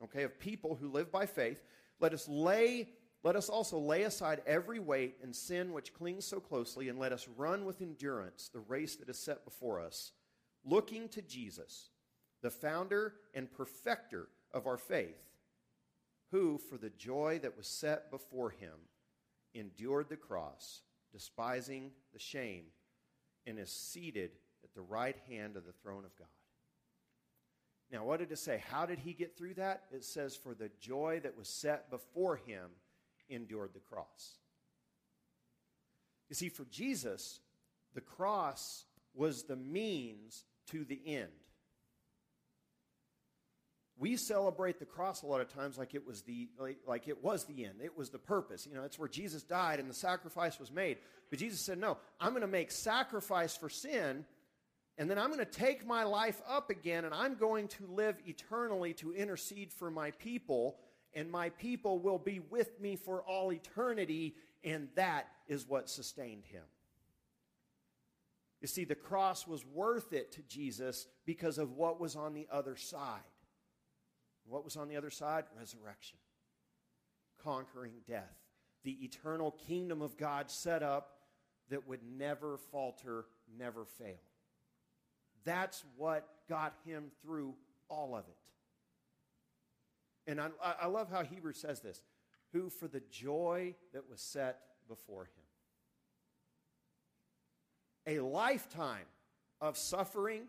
okay, 0.04 0.24
of 0.24 0.40
people 0.40 0.76
who 0.76 0.88
live 0.90 1.12
by 1.12 1.26
faith, 1.26 1.62
let 2.00 2.14
us 2.14 2.28
lay 2.28 2.88
let 3.24 3.36
us 3.36 3.50
also 3.50 3.78
lay 3.78 4.04
aside 4.04 4.42
every 4.48 4.80
weight 4.80 5.18
and 5.22 5.36
sin 5.36 5.74
which 5.74 5.94
clings 5.94 6.26
so 6.26 6.40
closely, 6.40 6.88
and 6.88 6.98
let 6.98 7.12
us 7.12 7.28
run 7.36 7.66
with 7.66 7.82
endurance 7.82 8.50
the 8.52 8.62
race 8.62 8.96
that 8.96 9.10
is 9.10 9.20
set 9.20 9.44
before 9.44 9.82
us, 9.82 10.14
looking 10.64 11.10
to 11.10 11.22
Jesus, 11.22 11.90
the 12.42 12.50
founder 12.50 13.16
and 13.34 13.52
perfecter 13.52 14.30
of 14.54 14.68
our 14.68 14.78
faith, 14.78 15.20
who, 16.32 16.58
for 16.58 16.78
the 16.78 16.92
joy 16.92 17.40
that 17.42 17.58
was 17.58 17.68
set 17.68 18.10
before 18.10 18.52
him, 18.52 18.88
endured 19.54 20.08
the 20.08 20.16
cross, 20.16 20.84
despising 21.12 21.92
the 22.14 22.20
shame, 22.20 22.66
and 23.46 23.58
is 23.60 23.72
seated 23.72 24.32
at 24.64 24.74
the 24.74 24.82
right 24.82 25.16
hand 25.28 25.56
of 25.56 25.66
the 25.66 25.72
throne 25.72 26.06
of 26.06 26.16
God. 26.18 26.28
Now, 27.92 28.04
what 28.04 28.20
did 28.20 28.32
it 28.32 28.38
say? 28.38 28.64
How 28.70 28.86
did 28.86 29.00
he 29.00 29.14
get 29.14 29.38
through 29.38 29.56
that? 29.56 29.84
It 29.92 30.04
says, 30.04 30.36
For 30.36 30.54
the 30.54 30.70
joy 30.80 31.22
that 31.24 31.38
was 31.38 31.48
set 31.48 31.90
before 31.90 32.36
him, 32.36 32.70
endured 33.30 33.72
the 33.74 33.80
cross. 33.80 34.38
You 36.30 36.36
see, 36.36 36.50
for 36.50 36.66
Jesus, 36.66 37.40
the 37.96 38.02
cross 38.02 38.86
was 39.16 39.44
the 39.44 39.56
means 39.56 40.44
to 40.68 40.86
the 40.86 41.02
end. 41.06 41.30
We 44.00 44.16
celebrate 44.16 44.80
the 44.80 44.86
cross 44.86 45.22
a 45.24 45.28
lot 45.28 45.42
of 45.42 45.54
times 45.54 45.78
like 45.78 45.94
it 45.94 46.08
was 46.08 46.22
the 46.22 46.48
like, 46.58 46.78
like 46.88 47.08
it 47.08 47.22
was 47.24 47.44
the 47.46 47.66
end. 47.66 47.82
It 47.84 47.98
was 47.98 48.10
the 48.10 48.18
purpose. 48.18 48.66
You 48.66 48.76
know, 48.76 48.84
it's 48.84 48.98
where 48.98 49.10
Jesus 49.10 49.44
died 49.44 49.80
and 49.80 49.90
the 49.90 49.94
sacrifice 49.94 50.60
was 50.60 50.72
made. 50.72 50.98
But 51.30 51.40
Jesus 51.40 51.66
said, 51.66 51.78
"No, 51.78 51.98
I'm 52.20 52.30
going 52.30 52.42
to 52.42 52.48
make 52.48 52.72
sacrifice 52.72 53.56
for 53.56 53.70
sin." 53.70 54.26
And 54.98 55.10
then 55.10 55.18
I'm 55.18 55.28
going 55.28 55.40
to 55.40 55.46
take 55.46 55.88
my 55.88 56.04
life 56.04 56.42
up 56.48 56.70
again 56.70 57.06
and 57.06 57.14
I'm 57.14 57.36
going 57.36 57.70
to 57.70 57.88
live 57.88 58.18
eternally 58.26 58.94
to 58.96 59.14
intercede 59.14 59.72
for 59.72 59.90
my 59.90 60.12
people 60.12 60.78
and 61.14 61.32
my 61.32 61.50
people 61.50 62.00
will 62.00 62.18
be 62.18 62.40
with 62.40 62.80
me 62.80 62.96
for 62.96 63.22
all 63.22 63.52
eternity, 63.52 64.36
and 64.64 64.90
that 64.96 65.28
is 65.48 65.68
what 65.68 65.90
sustained 65.90 66.46
him. 66.46 66.64
You 68.62 68.68
see, 68.68 68.84
the 68.84 68.96
cross 68.96 69.48
was 69.48 69.66
worth 69.66 70.14
it 70.14 70.34
to 70.34 70.42
Jesus 70.44 71.08
because 71.26 71.58
of 71.58 71.72
what 71.72 72.00
was 72.00 72.16
on 72.16 72.34
the 72.34 72.48
other 72.52 72.76
side. 72.76 73.22
What 74.50 74.64
was 74.64 74.76
on 74.76 74.88
the 74.88 74.98
other 74.98 75.12
side? 75.12 75.46
Resurrection, 75.58 76.18
conquering 77.44 77.94
death, 78.08 78.36
the 78.84 79.04
eternal 79.04 79.52
kingdom 79.52 80.02
of 80.02 80.18
God 80.18 80.50
set 80.50 80.82
up 80.82 81.20
that 81.70 81.88
would 81.88 82.02
never 82.04 82.58
falter, 82.58 83.26
never 83.58 83.86
fail. 83.86 84.20
That's 85.46 85.84
what 85.96 86.28
got 86.50 86.74
him 86.86 87.12
through 87.22 87.54
all 87.90 88.16
of 88.16 88.26
it. 88.28 88.50
And 90.32 90.42
I, 90.42 90.50
I 90.82 90.88
love 90.88 91.10
how 91.10 91.24
Hebrews 91.24 91.58
says 91.58 91.80
this 91.80 92.02
who 92.52 92.70
for 92.70 92.88
the 92.88 93.02
joy 93.12 93.76
that 93.94 94.10
was 94.10 94.22
set 94.22 94.60
before 94.88 95.26
him. 98.06 98.18
A 98.18 98.20
lifetime 98.26 99.06
of 99.62 99.78
suffering, 99.78 100.44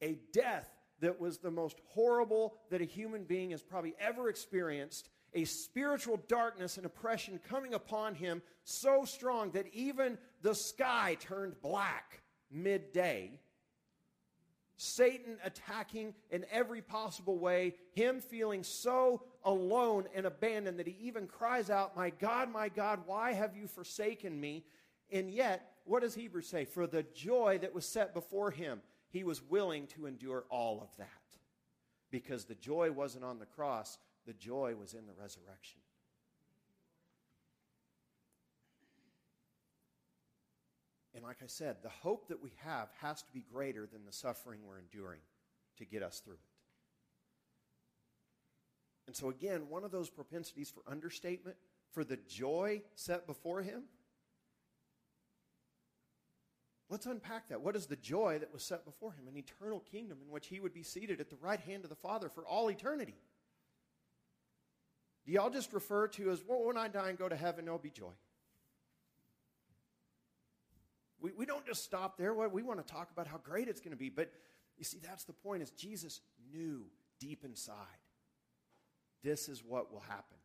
a 0.00 0.18
death 0.32 0.68
that 1.00 1.20
was 1.20 1.38
the 1.38 1.50
most 1.50 1.78
horrible 1.88 2.54
that 2.70 2.80
a 2.80 2.84
human 2.84 3.24
being 3.24 3.50
has 3.50 3.62
probably 3.62 3.94
ever 4.00 4.28
experienced, 4.28 5.08
a 5.34 5.44
spiritual 5.44 6.20
darkness 6.28 6.76
and 6.76 6.86
oppression 6.86 7.38
coming 7.48 7.74
upon 7.74 8.14
him 8.14 8.42
so 8.64 9.04
strong 9.04 9.50
that 9.52 9.66
even 9.72 10.16
the 10.42 10.54
sky 10.54 11.16
turned 11.20 11.60
black 11.60 12.22
midday 12.50 13.38
Satan 14.76 15.38
attacking 15.42 16.14
in 16.30 16.44
every 16.50 16.82
possible 16.82 17.38
way, 17.38 17.74
him 17.92 18.20
feeling 18.20 18.62
so 18.62 19.22
alone 19.42 20.04
and 20.14 20.26
abandoned 20.26 20.78
that 20.78 20.86
he 20.86 20.96
even 21.00 21.26
cries 21.26 21.70
out, 21.70 21.96
My 21.96 22.10
God, 22.10 22.52
my 22.52 22.68
God, 22.68 23.00
why 23.06 23.32
have 23.32 23.56
you 23.56 23.66
forsaken 23.66 24.38
me? 24.38 24.64
And 25.10 25.30
yet, 25.30 25.72
what 25.84 26.02
does 26.02 26.14
Hebrews 26.14 26.48
say? 26.48 26.64
For 26.66 26.86
the 26.86 27.04
joy 27.14 27.58
that 27.62 27.74
was 27.74 27.86
set 27.86 28.12
before 28.12 28.50
him, 28.50 28.82
he 29.08 29.24
was 29.24 29.42
willing 29.42 29.86
to 29.88 30.06
endure 30.06 30.44
all 30.50 30.80
of 30.80 30.96
that. 30.98 31.08
Because 32.10 32.44
the 32.44 32.54
joy 32.54 32.92
wasn't 32.92 33.24
on 33.24 33.38
the 33.38 33.46
cross, 33.46 33.98
the 34.26 34.32
joy 34.32 34.74
was 34.78 34.94
in 34.94 35.06
the 35.06 35.12
resurrection. 35.20 35.80
And 41.14 41.24
like 41.24 41.38
I 41.42 41.46
said, 41.46 41.76
the 41.82 41.88
hope 41.88 42.28
that 42.28 42.42
we 42.42 42.52
have 42.62 42.88
has 43.00 43.22
to 43.22 43.32
be 43.32 43.42
greater 43.52 43.86
than 43.86 44.04
the 44.04 44.12
suffering 44.12 44.60
we're 44.66 44.78
enduring 44.78 45.20
to 45.78 45.86
get 45.86 46.02
us 46.02 46.20
through 46.20 46.34
it. 46.34 46.40
And 49.06 49.16
so, 49.16 49.30
again, 49.30 49.68
one 49.70 49.82
of 49.84 49.90
those 49.90 50.10
propensities 50.10 50.70
for 50.70 50.82
understatement, 50.90 51.56
for 51.92 52.04
the 52.04 52.18
joy 52.28 52.82
set 52.96 53.26
before 53.26 53.62
him. 53.62 53.84
Let's 56.88 57.06
unpack 57.06 57.48
that. 57.48 57.60
What 57.60 57.74
is 57.74 57.86
the 57.86 57.96
joy 57.96 58.38
that 58.38 58.52
was 58.52 58.62
set 58.62 58.84
before 58.84 59.12
him? 59.12 59.26
An 59.28 59.36
eternal 59.36 59.80
kingdom 59.80 60.18
in 60.24 60.30
which 60.30 60.46
he 60.46 60.60
would 60.60 60.72
be 60.72 60.84
seated 60.84 61.20
at 61.20 61.30
the 61.30 61.36
right 61.36 61.58
hand 61.60 61.84
of 61.84 61.90
the 61.90 61.96
Father 61.96 62.28
for 62.28 62.46
all 62.46 62.70
eternity. 62.70 63.16
Do 65.24 65.32
y'all 65.32 65.50
just 65.50 65.72
refer 65.72 66.06
to 66.08 66.30
as, 66.30 66.42
well, 66.46 66.64
when 66.64 66.76
I 66.76 66.86
die 66.86 67.08
and 67.08 67.18
go 67.18 67.28
to 67.28 67.34
heaven, 67.34 67.64
there'll 67.64 67.80
be 67.80 67.90
joy? 67.90 68.12
We, 71.20 71.32
we 71.32 71.46
don't 71.46 71.66
just 71.66 71.82
stop 71.82 72.16
there. 72.18 72.32
We 72.34 72.62
want 72.62 72.86
to 72.86 72.92
talk 72.92 73.10
about 73.10 73.26
how 73.26 73.38
great 73.38 73.66
it's 73.66 73.80
going 73.80 73.90
to 73.90 73.96
be. 73.96 74.10
But 74.10 74.30
you 74.78 74.84
see, 74.84 74.98
that's 75.02 75.24
the 75.24 75.32
point 75.32 75.62
is 75.62 75.70
Jesus 75.70 76.20
knew 76.52 76.86
deep 77.18 77.44
inside 77.44 77.74
this 79.26 79.48
is 79.48 79.64
what 79.64 79.92
will 79.92 80.04
happen. 80.08 80.36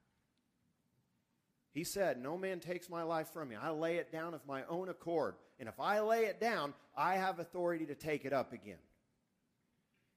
He 1.71 1.83
said, 1.83 2.21
No 2.21 2.37
man 2.37 2.59
takes 2.59 2.89
my 2.89 3.03
life 3.03 3.27
from 3.31 3.49
me. 3.49 3.55
I 3.55 3.69
lay 3.69 3.97
it 3.97 4.11
down 4.11 4.33
of 4.33 4.45
my 4.47 4.63
own 4.65 4.89
accord. 4.89 5.35
And 5.61 5.69
if 5.69 5.79
I 5.79 6.01
lay 6.01 6.25
it 6.25 6.41
down, 6.41 6.73
I 6.97 7.15
have 7.15 7.39
authority 7.39 7.85
to 7.85 7.95
take 7.95 8.25
it 8.25 8.33
up 8.33 8.51
again. 8.51 8.79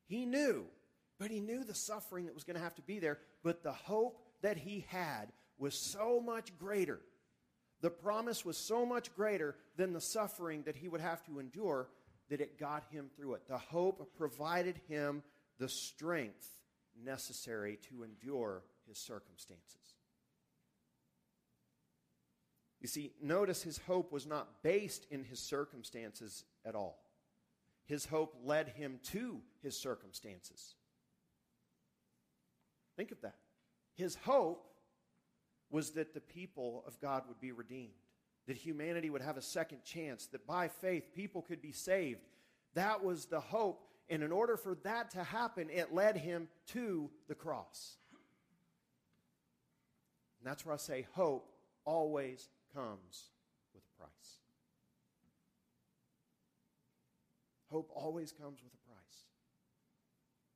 He 0.06 0.26
knew, 0.26 0.64
but 1.20 1.30
he 1.30 1.38
knew 1.38 1.62
the 1.62 1.74
suffering 1.74 2.26
that 2.26 2.34
was 2.34 2.42
going 2.42 2.56
to 2.56 2.62
have 2.62 2.74
to 2.74 2.82
be 2.82 2.98
there. 2.98 3.18
But 3.44 3.62
the 3.62 3.72
hope 3.72 4.20
that 4.42 4.56
he 4.56 4.84
had 4.88 5.26
was 5.56 5.74
so 5.74 6.20
much 6.20 6.58
greater 6.58 6.98
the 7.84 7.90
promise 7.90 8.46
was 8.46 8.56
so 8.56 8.86
much 8.86 9.14
greater 9.14 9.56
than 9.76 9.92
the 9.92 10.00
suffering 10.00 10.62
that 10.62 10.74
he 10.74 10.88
would 10.88 11.02
have 11.02 11.22
to 11.24 11.38
endure 11.38 11.90
that 12.30 12.40
it 12.40 12.58
got 12.58 12.82
him 12.90 13.10
through 13.14 13.34
it. 13.34 13.46
The 13.46 13.58
hope 13.58 14.16
provided 14.16 14.80
him 14.88 15.22
the 15.58 15.68
strength 15.68 16.48
necessary 17.04 17.78
to 17.90 18.02
endure 18.02 18.62
his 18.88 18.96
circumstances. 18.96 19.93
You 22.84 22.88
see, 22.88 23.12
notice 23.22 23.62
his 23.62 23.78
hope 23.78 24.12
was 24.12 24.26
not 24.26 24.62
based 24.62 25.06
in 25.10 25.24
his 25.24 25.38
circumstances 25.38 26.44
at 26.66 26.74
all. 26.74 26.98
His 27.86 28.04
hope 28.04 28.36
led 28.44 28.68
him 28.68 29.00
to 29.04 29.40
his 29.62 29.74
circumstances. 29.74 30.74
Think 32.94 33.10
of 33.10 33.22
that. 33.22 33.36
His 33.94 34.16
hope 34.16 34.66
was 35.70 35.92
that 35.92 36.12
the 36.12 36.20
people 36.20 36.84
of 36.86 37.00
God 37.00 37.22
would 37.26 37.40
be 37.40 37.52
redeemed, 37.52 37.94
that 38.46 38.58
humanity 38.58 39.08
would 39.08 39.22
have 39.22 39.38
a 39.38 39.42
second 39.42 39.82
chance, 39.82 40.26
that 40.26 40.46
by 40.46 40.68
faith 40.68 41.04
people 41.14 41.40
could 41.40 41.62
be 41.62 41.72
saved. 41.72 42.20
That 42.74 43.02
was 43.02 43.24
the 43.24 43.40
hope. 43.40 43.88
And 44.10 44.22
in 44.22 44.30
order 44.30 44.58
for 44.58 44.74
that 44.82 45.10
to 45.12 45.24
happen, 45.24 45.70
it 45.70 45.94
led 45.94 46.18
him 46.18 46.48
to 46.74 47.08
the 47.28 47.34
cross. 47.34 47.96
And 50.38 50.46
that's 50.46 50.66
where 50.66 50.74
I 50.74 50.76
say 50.76 51.06
hope 51.14 51.48
always 51.86 52.50
comes 52.74 53.30
with 53.72 53.82
a 53.84 53.98
price. 53.98 54.40
Hope 57.70 57.90
always 57.94 58.32
comes 58.32 58.62
with 58.62 58.72
a 58.72 58.88
price. 58.88 59.24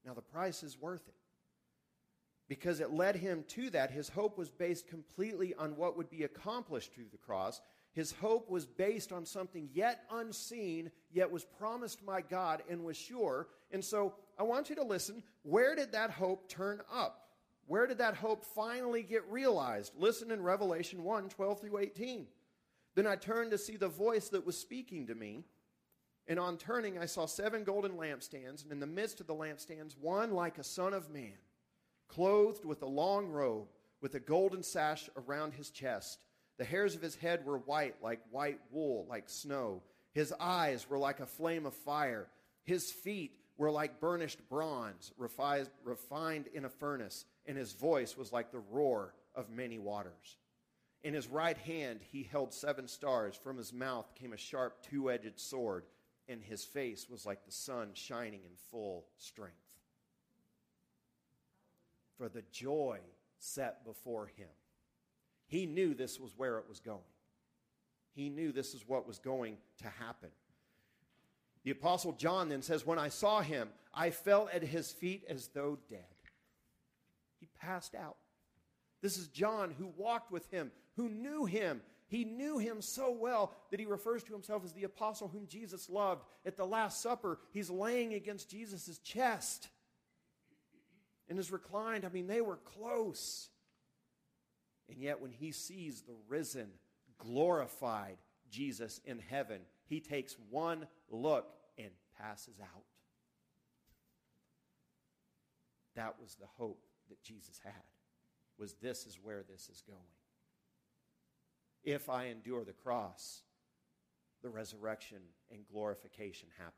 Now, 0.04 0.14
the 0.14 0.22
price 0.22 0.62
is 0.62 0.80
worth 0.80 1.06
it 1.08 1.14
because 2.48 2.80
it 2.80 2.92
led 2.92 3.16
him 3.16 3.44
to 3.48 3.70
that. 3.70 3.90
His 3.90 4.08
hope 4.08 4.38
was 4.38 4.50
based 4.50 4.88
completely 4.88 5.54
on 5.54 5.76
what 5.76 5.96
would 5.96 6.10
be 6.10 6.24
accomplished 6.24 6.94
through 6.94 7.08
the 7.10 7.18
cross. 7.18 7.60
His 7.92 8.12
hope 8.12 8.48
was 8.48 8.66
based 8.66 9.12
on 9.12 9.26
something 9.26 9.68
yet 9.72 10.04
unseen, 10.10 10.90
yet 11.10 11.30
was 11.30 11.44
promised 11.44 12.04
by 12.06 12.22
God 12.22 12.62
and 12.70 12.84
was 12.84 12.96
sure. 12.96 13.48
And 13.70 13.84
so 13.84 14.14
I 14.38 14.44
want 14.44 14.70
you 14.70 14.76
to 14.76 14.84
listen. 14.84 15.22
Where 15.42 15.74
did 15.74 15.92
that 15.92 16.10
hope 16.10 16.48
turn 16.48 16.80
up? 16.92 17.27
Where 17.68 17.86
did 17.86 17.98
that 17.98 18.16
hope 18.16 18.44
finally 18.44 19.02
get 19.02 19.30
realized? 19.30 19.92
Listen 19.96 20.30
in 20.30 20.42
Revelation 20.42 21.04
1 21.04 21.28
12 21.28 21.60
through 21.60 21.78
18. 21.78 22.26
Then 22.94 23.06
I 23.06 23.14
turned 23.14 23.50
to 23.52 23.58
see 23.58 23.76
the 23.76 23.88
voice 23.88 24.30
that 24.30 24.46
was 24.46 24.58
speaking 24.58 25.06
to 25.06 25.14
me. 25.14 25.44
And 26.26 26.38
on 26.38 26.56
turning, 26.56 26.98
I 26.98 27.06
saw 27.06 27.26
seven 27.26 27.64
golden 27.64 27.92
lampstands, 27.92 28.62
and 28.62 28.72
in 28.72 28.80
the 28.80 28.86
midst 28.86 29.20
of 29.20 29.26
the 29.26 29.34
lampstands, 29.34 29.96
one 29.98 30.32
like 30.32 30.58
a 30.58 30.64
son 30.64 30.92
of 30.92 31.10
man, 31.10 31.38
clothed 32.08 32.64
with 32.64 32.82
a 32.82 32.86
long 32.86 33.28
robe, 33.28 33.68
with 34.00 34.14
a 34.14 34.20
golden 34.20 34.62
sash 34.62 35.08
around 35.16 35.54
his 35.54 35.70
chest. 35.70 36.24
The 36.58 36.64
hairs 36.64 36.94
of 36.94 37.02
his 37.02 37.16
head 37.16 37.46
were 37.46 37.58
white, 37.58 37.96
like 38.02 38.20
white 38.30 38.60
wool, 38.70 39.06
like 39.08 39.28
snow. 39.28 39.82
His 40.12 40.34
eyes 40.40 40.88
were 40.88 40.98
like 40.98 41.20
a 41.20 41.26
flame 41.26 41.66
of 41.66 41.74
fire. 41.74 42.26
His 42.64 42.90
feet 42.90 43.38
were 43.56 43.70
like 43.70 44.00
burnished 44.00 44.48
bronze, 44.48 45.12
refined 45.16 46.46
in 46.52 46.64
a 46.64 46.70
furnace, 46.70 47.24
and 47.48 47.56
his 47.56 47.72
voice 47.72 48.16
was 48.16 48.32
like 48.32 48.52
the 48.52 48.62
roar 48.70 49.14
of 49.34 49.50
many 49.50 49.78
waters. 49.78 50.36
In 51.02 51.14
his 51.14 51.26
right 51.26 51.56
hand 51.56 52.00
he 52.12 52.22
held 52.22 52.52
seven 52.52 52.86
stars. 52.86 53.34
From 53.34 53.56
his 53.56 53.72
mouth 53.72 54.14
came 54.14 54.32
a 54.32 54.36
sharp 54.36 54.82
two 54.82 55.10
edged 55.10 55.40
sword 55.40 55.84
and 56.28 56.42
his 56.42 56.64
face 56.64 57.08
was 57.10 57.24
like 57.24 57.44
the 57.44 57.52
sun 57.52 57.88
shining 57.94 58.40
in 58.44 58.52
full 58.70 59.06
strength. 59.16 59.56
For 62.18 62.28
the 62.28 62.42
joy 62.52 62.98
set 63.38 63.84
before 63.84 64.26
him, 64.26 64.48
he 65.46 65.64
knew 65.64 65.94
this 65.94 66.20
was 66.20 66.36
where 66.36 66.58
it 66.58 66.68
was 66.68 66.80
going. 66.80 66.98
He 68.14 68.28
knew 68.28 68.52
this 68.52 68.74
is 68.74 68.86
what 68.86 69.06
was 69.06 69.18
going 69.18 69.56
to 69.78 69.88
happen. 69.88 70.30
The 71.64 71.70
Apostle 71.70 72.12
John 72.12 72.48
then 72.48 72.62
says, 72.62 72.84
When 72.84 72.98
I 72.98 73.08
saw 73.08 73.40
him, 73.40 73.68
I 73.94 74.10
fell 74.10 74.50
at 74.52 74.62
his 74.62 74.92
feet 74.92 75.24
as 75.28 75.48
though 75.54 75.78
dead. 75.88 76.04
Passed 77.60 77.94
out. 77.94 78.16
This 79.02 79.16
is 79.16 79.28
John 79.28 79.74
who 79.78 79.92
walked 79.96 80.32
with 80.32 80.50
him, 80.50 80.72
who 80.96 81.08
knew 81.08 81.44
him, 81.44 81.80
he 82.08 82.24
knew 82.24 82.56
him 82.56 82.80
so 82.80 83.12
well 83.12 83.54
that 83.70 83.78
he 83.78 83.86
refers 83.86 84.24
to 84.24 84.32
himself 84.32 84.64
as 84.64 84.72
the 84.72 84.84
apostle 84.84 85.28
whom 85.28 85.46
Jesus 85.46 85.90
loved. 85.90 86.24
At 86.46 86.56
the 86.56 86.64
Last 86.64 87.02
Supper, 87.02 87.38
he's 87.52 87.68
laying 87.68 88.14
against 88.14 88.50
Jesus' 88.50 88.98
chest 88.98 89.68
and 91.28 91.38
is 91.38 91.52
reclined. 91.52 92.06
I 92.06 92.08
mean, 92.08 92.26
they 92.26 92.40
were 92.40 92.56
close. 92.56 93.50
And 94.88 94.98
yet, 94.98 95.20
when 95.20 95.32
he 95.32 95.52
sees 95.52 96.00
the 96.00 96.16
risen, 96.28 96.70
glorified 97.18 98.16
Jesus 98.50 99.02
in 99.04 99.18
heaven, 99.18 99.60
he 99.86 100.00
takes 100.00 100.34
one 100.48 100.86
look 101.10 101.52
and 101.76 101.90
passes 102.18 102.58
out. 102.58 102.84
That 105.94 106.14
was 106.22 106.36
the 106.36 106.46
hope 106.56 106.87
that 107.08 107.22
Jesus 107.22 107.60
had. 107.62 107.72
Was 108.58 108.74
this 108.74 109.06
is 109.06 109.18
where 109.22 109.44
this 109.48 109.68
is 109.68 109.82
going 109.86 109.98
if 111.84 112.08
I 112.08 112.26
endure 112.26 112.64
the 112.64 112.72
cross, 112.72 113.42
the 114.42 114.50
resurrection 114.50 115.18
and 115.50 115.66
glorification 115.72 116.48
happens. 116.58 116.74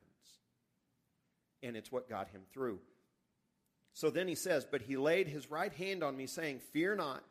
And 1.62 1.76
it's 1.76 1.92
what 1.92 2.08
got 2.08 2.28
him 2.28 2.42
through. 2.52 2.78
So 3.92 4.08
then 4.08 4.28
he 4.28 4.34
says, 4.34 4.66
But 4.70 4.82
he 4.82 4.96
laid 4.96 5.28
his 5.28 5.50
right 5.50 5.72
hand 5.72 6.02
on 6.02 6.16
me, 6.16 6.26
saying, 6.26 6.60
Fear 6.72 6.96
not. 6.96 7.22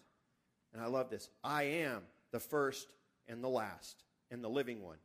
And 0.73 0.81
I 0.81 0.87
love 0.87 1.09
this 1.09 1.29
I 1.43 1.63
am 1.63 2.01
the 2.31 2.39
first 2.39 2.87
and 3.27 3.43
the 3.43 3.49
last 3.49 4.03
and 4.29 4.43
the 4.43 4.49
living 4.49 4.83
one. 4.83 4.97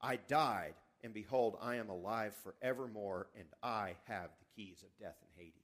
I 0.00 0.16
died, 0.16 0.74
and 1.04 1.14
behold, 1.14 1.56
I 1.60 1.76
am 1.76 1.90
alive 1.90 2.34
forevermore, 2.42 3.28
and 3.38 3.46
I 3.62 3.94
have 4.08 4.30
the 4.40 4.46
keys 4.56 4.82
of 4.82 4.88
death 4.98 5.16
and 5.20 5.30
Hades. 5.36 5.61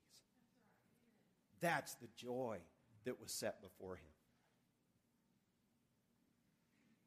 That's 1.61 1.95
the 1.95 2.09
joy 2.17 2.59
that 3.05 3.21
was 3.21 3.33
set 3.33 3.63
before 3.63 3.97
him. 3.97 4.11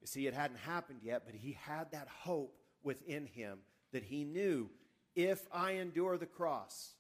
You 0.02 0.08
see, 0.08 0.28
it 0.28 0.34
hadn't 0.34 0.58
happened 0.58 1.00
yet, 1.04 1.24
but 1.26 1.36
he 1.36 1.58
had 1.62 1.92
that 1.92 2.08
hope 2.08 2.56
within 2.84 3.28
him 3.28 3.60
that 3.92 4.04
he 4.04 4.24
knew 4.24 4.70
if 5.16 5.46
I 5.52 5.74
endure 5.74 6.18
the 6.18 6.26
cross, 6.26 6.94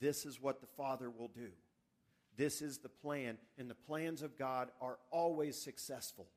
this 0.00 0.24
is 0.24 0.40
what 0.40 0.60
the 0.60 0.66
Father 0.66 1.10
will 1.10 1.28
do. 1.28 1.50
This 2.36 2.62
is 2.62 2.78
the 2.78 2.88
plan, 2.88 3.36
and 3.58 3.68
the 3.68 3.74
plans 3.74 4.22
of 4.22 4.38
God 4.38 4.70
are 4.80 4.98
always 5.10 5.56
successful. 5.60 6.28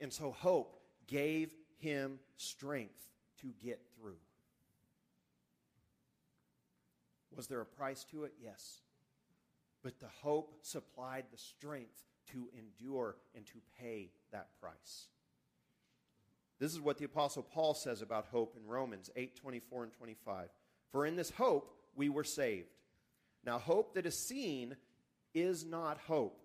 And 0.00 0.12
so 0.12 0.30
hope 0.30 0.80
gave 1.06 1.52
him 1.78 2.18
strength 2.36 3.10
to 3.40 3.48
get 3.62 3.80
through. 3.96 4.16
Was 7.36 7.46
there 7.46 7.60
a 7.60 7.66
price 7.66 8.04
to 8.10 8.24
it? 8.24 8.32
Yes. 8.42 8.80
But 9.82 10.00
the 10.00 10.08
hope 10.22 10.54
supplied 10.62 11.26
the 11.30 11.38
strength 11.38 12.04
to 12.32 12.48
endure 12.58 13.16
and 13.34 13.46
to 13.46 13.58
pay 13.80 14.10
that 14.32 14.48
price. 14.60 15.08
This 16.58 16.72
is 16.72 16.80
what 16.80 16.98
the 16.98 17.04
apostle 17.04 17.42
Paul 17.42 17.74
says 17.74 18.02
about 18.02 18.26
hope 18.26 18.56
in 18.56 18.66
Romans 18.66 19.10
8:24 19.16 19.84
and 19.84 19.92
25. 19.92 20.50
For 20.90 21.06
in 21.06 21.16
this 21.16 21.30
hope 21.30 21.72
we 21.94 22.08
were 22.08 22.24
saved. 22.24 22.74
Now 23.44 23.58
hope 23.58 23.94
that 23.94 24.06
is 24.06 24.18
seen 24.18 24.76
is 25.34 25.64
not 25.64 25.98
hope. 25.98 26.40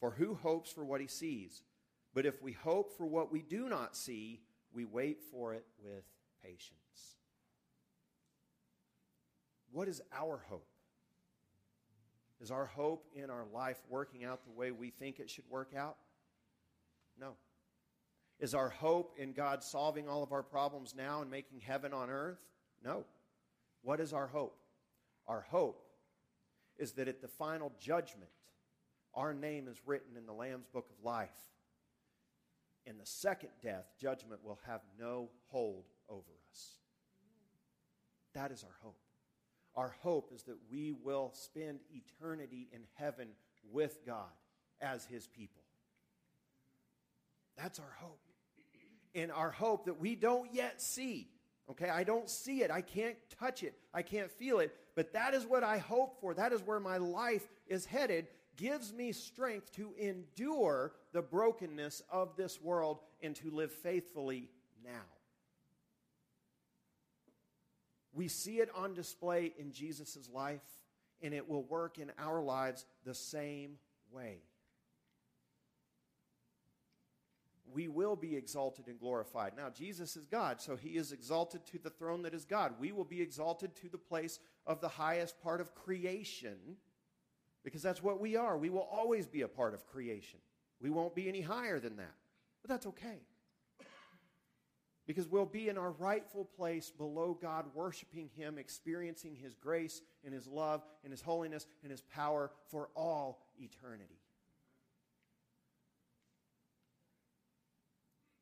For 0.00 0.10
who 0.10 0.34
hopes 0.34 0.70
for 0.70 0.84
what 0.84 1.00
he 1.00 1.06
sees? 1.06 1.62
But 2.14 2.26
if 2.26 2.42
we 2.42 2.52
hope 2.52 2.96
for 2.96 3.06
what 3.06 3.32
we 3.32 3.42
do 3.42 3.68
not 3.68 3.96
see, 3.96 4.40
we 4.72 4.84
wait 4.84 5.22
for 5.30 5.54
it 5.54 5.66
with 5.82 6.04
patience. 6.42 7.16
What 9.72 9.88
is 9.88 10.00
our 10.12 10.38
hope? 10.48 10.68
Is 12.40 12.50
our 12.50 12.66
hope 12.66 13.06
in 13.14 13.30
our 13.30 13.46
life 13.52 13.78
working 13.88 14.24
out 14.24 14.44
the 14.44 14.52
way 14.52 14.70
we 14.70 14.90
think 14.90 15.20
it 15.20 15.30
should 15.30 15.48
work 15.48 15.72
out? 15.76 15.96
No. 17.18 17.34
Is 18.40 18.54
our 18.54 18.68
hope 18.68 19.14
in 19.16 19.32
God 19.32 19.62
solving 19.62 20.08
all 20.08 20.22
of 20.22 20.32
our 20.32 20.42
problems 20.42 20.94
now 20.96 21.22
and 21.22 21.30
making 21.30 21.60
heaven 21.60 21.92
on 21.92 22.10
earth? 22.10 22.40
No. 22.84 23.04
What 23.82 24.00
is 24.00 24.12
our 24.12 24.26
hope? 24.26 24.58
Our 25.26 25.42
hope 25.48 25.86
is 26.76 26.92
that 26.92 27.08
at 27.08 27.22
the 27.22 27.28
final 27.28 27.72
judgment, 27.78 28.30
our 29.14 29.32
name 29.32 29.68
is 29.68 29.80
written 29.86 30.16
in 30.16 30.26
the 30.26 30.32
Lamb's 30.32 30.66
book 30.66 30.86
of 30.90 31.04
life. 31.04 31.30
In 32.86 32.98
the 32.98 33.06
second 33.06 33.50
death, 33.62 33.86
judgment 33.98 34.44
will 34.44 34.58
have 34.66 34.80
no 34.98 35.30
hold 35.46 35.84
over 36.08 36.32
us. 36.50 36.72
That 38.34 38.50
is 38.50 38.64
our 38.64 38.76
hope. 38.82 38.98
Our 39.76 39.94
hope 40.02 40.30
is 40.34 40.42
that 40.44 40.56
we 40.70 40.92
will 40.92 41.30
spend 41.34 41.80
eternity 41.92 42.68
in 42.72 42.80
heaven 42.94 43.28
with 43.72 43.98
God 44.06 44.30
as 44.80 45.04
his 45.04 45.26
people. 45.26 45.62
That's 47.56 47.78
our 47.78 47.96
hope. 47.98 48.20
And 49.14 49.30
our 49.30 49.50
hope 49.50 49.86
that 49.86 50.00
we 50.00 50.16
don't 50.16 50.52
yet 50.52 50.80
see. 50.82 51.28
Okay, 51.70 51.88
I 51.88 52.04
don't 52.04 52.28
see 52.28 52.62
it. 52.62 52.70
I 52.70 52.82
can't 52.82 53.16
touch 53.38 53.62
it. 53.62 53.74
I 53.92 54.02
can't 54.02 54.30
feel 54.30 54.58
it. 54.58 54.76
But 54.94 55.12
that 55.14 55.34
is 55.34 55.46
what 55.46 55.64
I 55.64 55.78
hope 55.78 56.20
for. 56.20 56.34
That 56.34 56.52
is 56.52 56.60
where 56.60 56.80
my 56.80 56.98
life 56.98 57.48
is 57.66 57.86
headed. 57.86 58.26
Gives 58.56 58.92
me 58.92 59.12
strength 59.12 59.72
to 59.72 59.94
endure 59.98 60.92
the 61.12 61.22
brokenness 61.22 62.02
of 62.10 62.36
this 62.36 62.60
world 62.60 62.98
and 63.22 63.34
to 63.36 63.50
live 63.50 63.72
faithfully 63.72 64.50
now. 64.84 64.90
We 68.14 68.28
see 68.28 68.60
it 68.60 68.70
on 68.74 68.94
display 68.94 69.52
in 69.58 69.72
Jesus' 69.72 70.30
life, 70.32 70.62
and 71.20 71.34
it 71.34 71.48
will 71.48 71.64
work 71.64 71.98
in 71.98 72.12
our 72.18 72.40
lives 72.40 72.86
the 73.04 73.14
same 73.14 73.78
way. 74.12 74.38
We 77.72 77.88
will 77.88 78.14
be 78.14 78.36
exalted 78.36 78.86
and 78.86 79.00
glorified. 79.00 79.52
Now, 79.56 79.68
Jesus 79.68 80.16
is 80.16 80.26
God, 80.26 80.60
so 80.60 80.76
he 80.76 80.90
is 80.90 81.10
exalted 81.10 81.66
to 81.66 81.78
the 81.78 81.90
throne 81.90 82.22
that 82.22 82.34
is 82.34 82.44
God. 82.44 82.74
We 82.78 82.92
will 82.92 83.04
be 83.04 83.20
exalted 83.20 83.74
to 83.76 83.88
the 83.88 83.98
place 83.98 84.38
of 84.64 84.80
the 84.80 84.88
highest 84.88 85.42
part 85.42 85.60
of 85.60 85.74
creation 85.74 86.76
because 87.64 87.82
that's 87.82 88.02
what 88.02 88.20
we 88.20 88.36
are. 88.36 88.56
We 88.56 88.70
will 88.70 88.88
always 88.92 89.26
be 89.26 89.40
a 89.40 89.48
part 89.48 89.74
of 89.74 89.86
creation. 89.86 90.38
We 90.80 90.90
won't 90.90 91.16
be 91.16 91.28
any 91.28 91.40
higher 91.40 91.80
than 91.80 91.96
that. 91.96 92.14
But 92.62 92.70
that's 92.70 92.86
okay 92.86 93.22
because 95.06 95.28
we'll 95.28 95.44
be 95.44 95.68
in 95.68 95.76
our 95.76 95.90
rightful 95.92 96.44
place 96.44 96.90
below 96.90 97.36
God, 97.40 97.66
worshiping 97.74 98.30
Him, 98.36 98.58
experiencing 98.58 99.36
His 99.36 99.54
grace 99.54 100.00
and 100.24 100.32
His 100.32 100.46
love 100.46 100.82
and 101.02 101.12
His 101.12 101.20
holiness 101.20 101.66
and 101.82 101.90
His 101.90 102.02
power 102.02 102.50
for 102.70 102.88
all 102.96 103.46
eternity. 103.58 104.18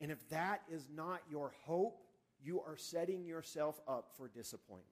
And 0.00 0.10
if 0.10 0.28
that 0.30 0.62
is 0.70 0.88
not 0.92 1.20
your 1.30 1.52
hope, 1.64 2.02
you 2.42 2.60
are 2.60 2.76
setting 2.76 3.24
yourself 3.24 3.80
up 3.86 4.10
for 4.16 4.28
disappointment. 4.28 4.88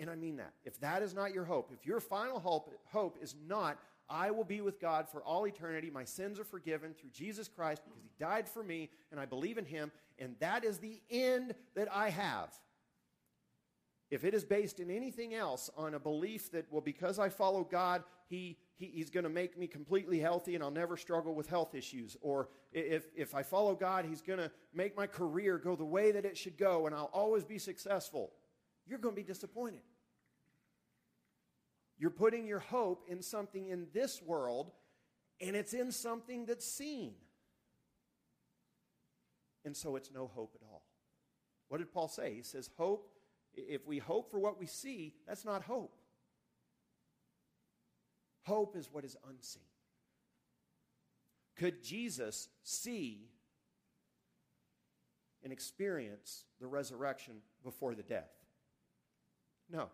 And, 0.00 0.10
I 0.10 0.16
mean 0.16 0.36
that. 0.38 0.52
If 0.64 0.80
that 0.80 1.02
is 1.02 1.14
not 1.14 1.32
your 1.32 1.44
hope, 1.44 1.70
if 1.72 1.86
your 1.86 2.00
final 2.00 2.40
hope, 2.40 2.72
hope 2.86 3.18
is 3.22 3.36
not, 3.46 3.78
I 4.08 4.30
will 4.30 4.44
be 4.44 4.60
with 4.60 4.80
God 4.80 5.08
for 5.08 5.22
all 5.22 5.46
eternity, 5.46 5.90
my 5.90 6.04
sins 6.04 6.38
are 6.38 6.44
forgiven 6.44 6.94
through 6.94 7.10
Jesus 7.10 7.48
Christ 7.48 7.82
because 7.84 8.02
he 8.02 8.10
died 8.18 8.48
for 8.48 8.62
me 8.62 8.90
and 9.10 9.18
I 9.18 9.26
believe 9.26 9.58
in 9.58 9.64
him, 9.64 9.90
and 10.18 10.36
that 10.40 10.64
is 10.64 10.78
the 10.78 11.00
end 11.10 11.54
that 11.74 11.88
I 11.92 12.10
have. 12.10 12.54
If 14.10 14.24
it 14.24 14.34
is 14.34 14.44
based 14.44 14.78
in 14.78 14.90
anything 14.90 15.34
else 15.34 15.68
on 15.76 15.94
a 15.94 15.98
belief 15.98 16.52
that, 16.52 16.66
well, 16.70 16.80
because 16.80 17.18
I 17.18 17.28
follow 17.28 17.64
God, 17.64 18.04
he, 18.28 18.56
he, 18.76 18.86
He's 18.86 19.10
going 19.10 19.24
to 19.24 19.30
make 19.30 19.58
me 19.58 19.66
completely 19.66 20.20
healthy 20.20 20.54
and 20.54 20.62
I'll 20.62 20.70
never 20.70 20.96
struggle 20.96 21.34
with 21.34 21.48
health 21.48 21.74
issues, 21.74 22.16
or 22.20 22.48
if, 22.72 23.06
if 23.16 23.34
I 23.34 23.42
follow 23.42 23.74
God, 23.74 24.04
He's 24.04 24.22
going 24.22 24.38
to 24.38 24.50
make 24.72 24.96
my 24.96 25.08
career 25.08 25.58
go 25.58 25.74
the 25.74 25.84
way 25.84 26.12
that 26.12 26.24
it 26.24 26.36
should 26.36 26.56
go 26.56 26.86
and 26.86 26.94
I'll 26.94 27.10
always 27.12 27.44
be 27.44 27.58
successful, 27.58 28.32
you're 28.86 29.00
going 29.00 29.16
to 29.16 29.20
be 29.20 29.26
disappointed. 29.26 29.80
You're 31.98 32.10
putting 32.10 32.46
your 32.46 32.58
hope 32.58 33.04
in 33.08 33.22
something 33.22 33.68
in 33.68 33.86
this 33.92 34.20
world, 34.22 34.70
and 35.40 35.56
it's 35.56 35.72
in 35.72 35.92
something 35.92 36.46
that's 36.46 36.66
seen. 36.66 37.14
And 39.64 39.76
so 39.76 39.96
it's 39.96 40.10
no 40.12 40.30
hope 40.32 40.52
at 40.54 40.66
all. 40.66 40.82
What 41.68 41.78
did 41.78 41.92
Paul 41.92 42.08
say? 42.08 42.34
He 42.34 42.42
says, 42.42 42.70
Hope 42.76 43.10
if 43.56 43.86
we 43.86 43.98
hope 43.98 44.30
for 44.30 44.38
what 44.38 44.58
we 44.58 44.66
see, 44.66 45.14
that's 45.26 45.44
not 45.44 45.62
hope. 45.62 45.96
Hope 48.42 48.76
is 48.76 48.88
what 48.92 49.04
is 49.04 49.16
unseen. 49.28 49.62
Could 51.56 51.82
Jesus 51.82 52.48
see 52.62 53.30
and 55.42 55.52
experience 55.52 56.44
the 56.60 56.66
resurrection 56.66 57.36
before 57.64 57.94
the 57.94 58.02
death? 58.02 58.30
No. 59.70 59.88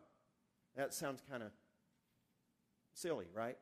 That 0.76 0.92
sounds 0.92 1.22
kind 1.30 1.42
of 1.42 1.50
silly, 2.94 3.26
right? 3.34 3.56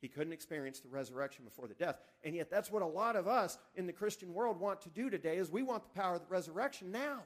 He 0.00 0.08
couldn't 0.08 0.32
experience 0.32 0.80
the 0.80 0.88
resurrection 0.88 1.44
before 1.44 1.66
the 1.66 1.74
death. 1.74 1.98
And 2.22 2.34
yet 2.34 2.50
that's 2.50 2.70
what 2.70 2.82
a 2.82 2.86
lot 2.86 3.16
of 3.16 3.26
us 3.26 3.58
in 3.74 3.86
the 3.86 3.92
Christian 3.92 4.32
world 4.32 4.60
want 4.60 4.80
to 4.82 4.90
do 4.90 5.10
today 5.10 5.36
is 5.38 5.50
we 5.50 5.62
want 5.62 5.82
the 5.82 6.00
power 6.00 6.14
of 6.14 6.20
the 6.20 6.28
resurrection 6.28 6.92
now. 6.92 7.22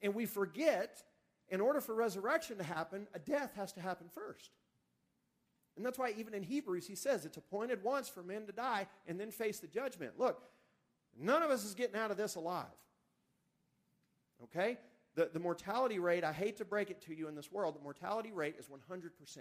And 0.00 0.14
we 0.14 0.26
forget, 0.26 1.02
in 1.48 1.60
order 1.60 1.80
for 1.80 1.94
resurrection 1.94 2.56
to 2.58 2.64
happen, 2.64 3.08
a 3.14 3.18
death 3.18 3.52
has 3.56 3.72
to 3.74 3.80
happen 3.80 4.08
first. 4.12 4.50
And 5.76 5.84
that's 5.84 5.98
why, 5.98 6.14
even 6.16 6.32
in 6.32 6.42
Hebrews, 6.42 6.86
he 6.86 6.94
says 6.94 7.26
it's 7.26 7.36
appointed 7.36 7.82
once 7.82 8.08
for 8.08 8.22
men 8.22 8.46
to 8.46 8.52
die 8.52 8.86
and 9.06 9.20
then 9.20 9.30
face 9.30 9.58
the 9.58 9.66
judgment. 9.66 10.12
Look, 10.18 10.42
none 11.18 11.42
of 11.42 11.50
us 11.50 11.64
is 11.64 11.74
getting 11.74 11.96
out 11.96 12.10
of 12.10 12.16
this 12.16 12.34
alive. 12.36 12.64
Okay? 14.44 14.78
The, 15.16 15.30
the 15.32 15.40
mortality 15.40 15.98
rate, 15.98 16.24
I 16.24 16.32
hate 16.32 16.58
to 16.58 16.64
break 16.64 16.90
it 16.90 17.00
to 17.06 17.14
you 17.14 17.26
in 17.26 17.34
this 17.34 17.50
world, 17.50 17.74
the 17.74 17.82
mortality 17.82 18.32
rate 18.32 18.56
is 18.58 18.66
100%. 18.66 19.38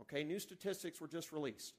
Okay? 0.00 0.24
New 0.24 0.38
statistics 0.38 1.00
were 1.00 1.08
just 1.08 1.32
released. 1.32 1.74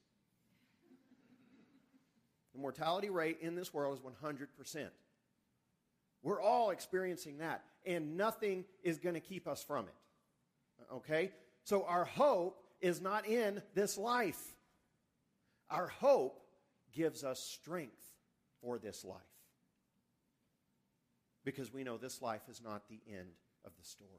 The 2.53 2.59
mortality 2.59 3.09
rate 3.09 3.39
in 3.41 3.55
this 3.55 3.73
world 3.73 3.97
is 3.97 4.03
100%. 4.23 4.87
We're 6.23 6.41
all 6.41 6.71
experiencing 6.71 7.37
that, 7.37 7.63
and 7.85 8.17
nothing 8.17 8.65
is 8.83 8.97
going 8.97 9.15
to 9.15 9.21
keep 9.21 9.47
us 9.47 9.63
from 9.63 9.85
it. 9.85 10.93
Okay? 10.93 11.31
So 11.63 11.85
our 11.85 12.05
hope 12.05 12.61
is 12.81 12.99
not 12.99 13.25
in 13.27 13.61
this 13.75 13.97
life. 13.97 14.41
Our 15.69 15.87
hope 15.87 16.41
gives 16.91 17.23
us 17.23 17.39
strength 17.39 18.01
for 18.61 18.77
this 18.77 19.05
life. 19.05 19.21
Because 21.45 21.71
we 21.71 21.83
know 21.83 21.97
this 21.97 22.21
life 22.21 22.41
is 22.49 22.61
not 22.61 22.89
the 22.89 22.99
end 23.07 23.29
of 23.63 23.71
the 23.77 23.85
story. 23.85 24.09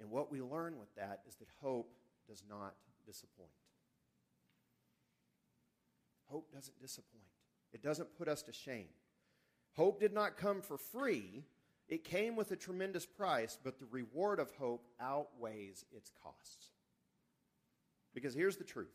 And 0.00 0.10
what 0.10 0.32
we 0.32 0.40
learn 0.40 0.78
with 0.78 0.94
that 0.94 1.20
is 1.28 1.34
that 1.36 1.48
hope 1.60 1.92
does 2.26 2.42
not 2.48 2.74
disappoint. 3.04 3.50
Hope 6.26 6.50
doesn't 6.52 6.80
disappoint, 6.80 7.24
it 7.72 7.82
doesn't 7.82 8.16
put 8.16 8.28
us 8.28 8.42
to 8.42 8.52
shame. 8.52 8.88
Hope 9.76 10.00
did 10.00 10.12
not 10.12 10.36
come 10.36 10.62
for 10.62 10.78
free. 10.78 11.44
It 11.88 12.04
came 12.04 12.36
with 12.36 12.52
a 12.52 12.56
tremendous 12.56 13.06
price, 13.06 13.58
but 13.62 13.78
the 13.78 13.86
reward 13.86 14.38
of 14.38 14.50
hope 14.52 14.86
outweighs 15.00 15.84
its 15.92 16.10
costs. 16.22 16.70
Because 18.14 18.34
here's 18.34 18.56
the 18.56 18.64
truth 18.64 18.94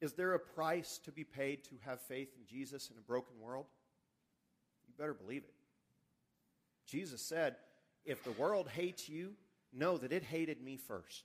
Is 0.00 0.12
there 0.12 0.34
a 0.34 0.38
price 0.38 0.98
to 1.04 1.12
be 1.12 1.24
paid 1.24 1.64
to 1.64 1.74
have 1.84 2.00
faith 2.00 2.28
in 2.38 2.46
Jesus 2.46 2.90
in 2.90 2.98
a 2.98 3.02
broken 3.02 3.38
world? 3.40 3.66
Better 5.00 5.14
believe 5.14 5.44
it. 5.44 5.54
Jesus 6.86 7.22
said, 7.22 7.56
If 8.04 8.22
the 8.22 8.32
world 8.32 8.68
hates 8.68 9.08
you, 9.08 9.32
know 9.72 9.96
that 9.96 10.12
it 10.12 10.22
hated 10.22 10.62
me 10.62 10.76
first. 10.76 11.24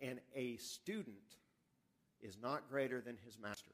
And 0.00 0.18
a 0.34 0.56
student 0.56 1.16
is 2.20 2.36
not 2.42 2.68
greater 2.68 3.00
than 3.00 3.16
his 3.24 3.38
master. 3.38 3.70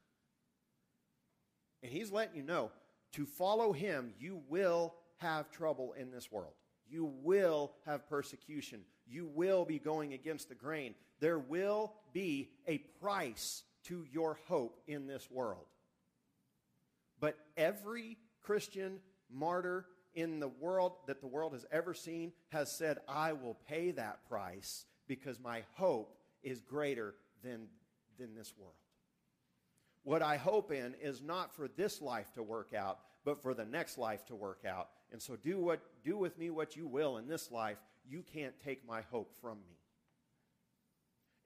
And 1.82 1.90
he's 1.90 2.12
letting 2.12 2.36
you 2.36 2.42
know 2.42 2.70
to 3.12 3.24
follow 3.24 3.72
him, 3.72 4.12
you 4.18 4.42
will 4.50 4.94
have 5.16 5.50
trouble 5.50 5.94
in 5.98 6.10
this 6.10 6.30
world. 6.30 6.52
You 6.86 7.10
will 7.22 7.72
have 7.86 8.06
persecution. 8.06 8.82
You 9.06 9.30
will 9.34 9.64
be 9.64 9.78
going 9.78 10.12
against 10.12 10.50
the 10.50 10.54
grain. 10.54 10.94
There 11.20 11.38
will 11.38 11.94
be 12.12 12.50
a 12.66 12.78
price 13.00 13.62
to 13.84 14.04
your 14.12 14.38
hope 14.46 14.82
in 14.86 15.06
this 15.06 15.30
world. 15.30 15.64
But 17.20 17.36
every 17.56 18.18
Christian 18.42 19.00
martyr 19.30 19.86
in 20.14 20.40
the 20.40 20.48
world 20.48 20.92
that 21.06 21.20
the 21.20 21.26
world 21.26 21.52
has 21.52 21.66
ever 21.70 21.94
seen 21.94 22.32
has 22.48 22.70
said, 22.70 22.98
I 23.06 23.32
will 23.34 23.58
pay 23.68 23.90
that 23.92 24.26
price 24.28 24.86
because 25.06 25.38
my 25.38 25.62
hope 25.74 26.16
is 26.42 26.60
greater 26.60 27.14
than, 27.42 27.68
than 28.18 28.34
this 28.34 28.54
world. 28.58 28.74
What 30.04 30.22
I 30.22 30.36
hope 30.36 30.70
in 30.70 30.94
is 31.02 31.20
not 31.20 31.54
for 31.54 31.68
this 31.68 32.00
life 32.00 32.32
to 32.34 32.42
work 32.42 32.72
out, 32.72 33.00
but 33.24 33.42
for 33.42 33.54
the 33.54 33.64
next 33.64 33.98
life 33.98 34.24
to 34.26 34.34
work 34.34 34.60
out. 34.66 34.88
And 35.12 35.20
so 35.20 35.36
do 35.36 35.58
what 35.58 35.80
do 36.04 36.16
with 36.16 36.38
me 36.38 36.50
what 36.50 36.76
you 36.76 36.86
will 36.86 37.18
in 37.18 37.26
this 37.26 37.50
life. 37.50 37.78
You 38.08 38.22
can't 38.32 38.54
take 38.64 38.86
my 38.86 39.02
hope 39.10 39.34
from 39.40 39.58
me. 39.58 39.76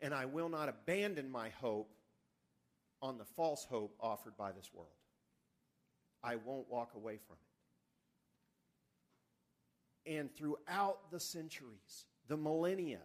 And 0.03 0.15
I 0.15 0.27
will 0.27 0.49
not 0.49 0.69
abandon 0.69 1.31
my 1.31 1.49
hope 1.49 1.91
on 3.03 3.19
the 3.19 3.25
false 3.25 3.65
hope 3.65 3.97
offered 4.01 4.37
by 4.37 4.53
this 4.53 4.71
world. 4.75 4.93
I 6.23 6.37
won't 6.37 6.71
walk 6.71 6.93
away 6.95 7.19
from 7.27 7.37
it. 10.07 10.19
And 10.19 10.35
throughout 10.35 11.11
the 11.11 11.21
centuries, 11.21 12.07
the 12.29 12.37
millennia, 12.37 13.01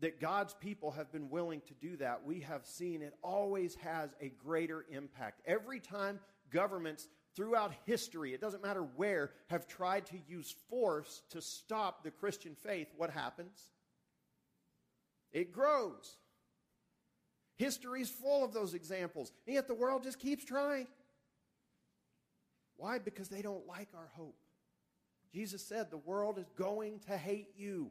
that 0.00 0.20
God's 0.20 0.54
people 0.54 0.90
have 0.92 1.12
been 1.12 1.30
willing 1.30 1.60
to 1.62 1.74
do 1.74 1.96
that, 1.98 2.24
we 2.24 2.40
have 2.40 2.66
seen 2.66 3.02
it 3.02 3.14
always 3.22 3.76
has 3.76 4.10
a 4.20 4.28
greater 4.28 4.84
impact. 4.90 5.40
Every 5.46 5.78
time 5.78 6.18
governments 6.50 7.08
throughout 7.36 7.72
history, 7.86 8.34
it 8.34 8.40
doesn't 8.40 8.62
matter 8.62 8.82
where, 8.96 9.30
have 9.48 9.66
tried 9.66 10.06
to 10.06 10.18
use 10.28 10.54
force 10.68 11.22
to 11.30 11.40
stop 11.40 12.02
the 12.02 12.10
Christian 12.10 12.54
faith, 12.54 12.88
what 12.96 13.10
happens? 13.10 13.70
It 15.32 15.52
grows. 15.52 16.16
History 17.56 18.02
is 18.02 18.10
full 18.10 18.44
of 18.44 18.52
those 18.52 18.74
examples, 18.74 19.32
and 19.46 19.54
yet 19.54 19.68
the 19.68 19.74
world 19.74 20.02
just 20.02 20.18
keeps 20.18 20.44
trying. 20.44 20.88
Why? 22.76 22.98
Because 22.98 23.28
they 23.28 23.42
don't 23.42 23.66
like 23.66 23.88
our 23.94 24.10
hope. 24.14 24.36
Jesus 25.32 25.64
said, 25.64 25.90
The 25.90 25.96
world 25.96 26.38
is 26.38 26.50
going 26.56 27.00
to 27.06 27.16
hate 27.16 27.48
you. 27.56 27.90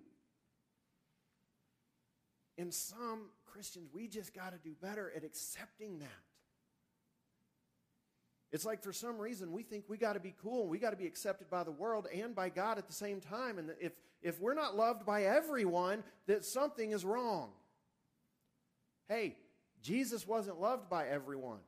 And 2.58 2.74
some 2.74 3.30
Christians, 3.46 3.90
we 3.94 4.08
just 4.08 4.34
got 4.34 4.52
to 4.52 4.60
do 4.60 4.76
better 4.82 5.12
at 5.16 5.24
accepting 5.24 6.00
that. 6.00 6.10
It's 8.52 8.66
like 8.66 8.84
for 8.84 8.92
some 8.92 9.18
reason 9.18 9.54
we 9.54 9.64
think 9.64 9.86
we 9.88 9.98
got 9.98 10.14
to 10.14 10.20
be 10.20 10.36
cool 10.42 10.64
and 10.64 10.70
we 10.70 10.78
got 10.78 10.90
to 10.90 10.98
be 10.98 11.08
accepted 11.08 11.50
by 11.50 11.64
the 11.64 11.72
world 11.72 12.08
and 12.14 12.36
by 12.36 12.50
God 12.50 12.78
at 12.78 12.88
the 12.88 12.94
same 12.94 13.22
time. 13.22 13.58
And 13.58 13.72
if, 13.80 13.94
if 14.22 14.40
we're 14.42 14.54
not 14.54 14.76
loved 14.76 15.06
by 15.06 15.24
everyone, 15.24 16.04
that 16.28 16.44
something 16.44 16.92
is 16.92 17.06
wrong. 17.06 17.52
Hey, 19.08 19.38
Jesus 19.82 20.28
wasn't 20.28 20.60
loved 20.60 20.90
by 20.90 21.08
everyone. 21.08 21.60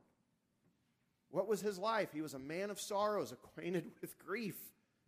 What 1.34 1.48
was 1.48 1.60
his 1.60 1.80
life? 1.80 2.10
He 2.12 2.22
was 2.22 2.34
a 2.34 2.38
man 2.38 2.70
of 2.70 2.80
sorrows, 2.80 3.32
acquainted 3.32 3.90
with 4.00 4.16
grief. 4.24 4.54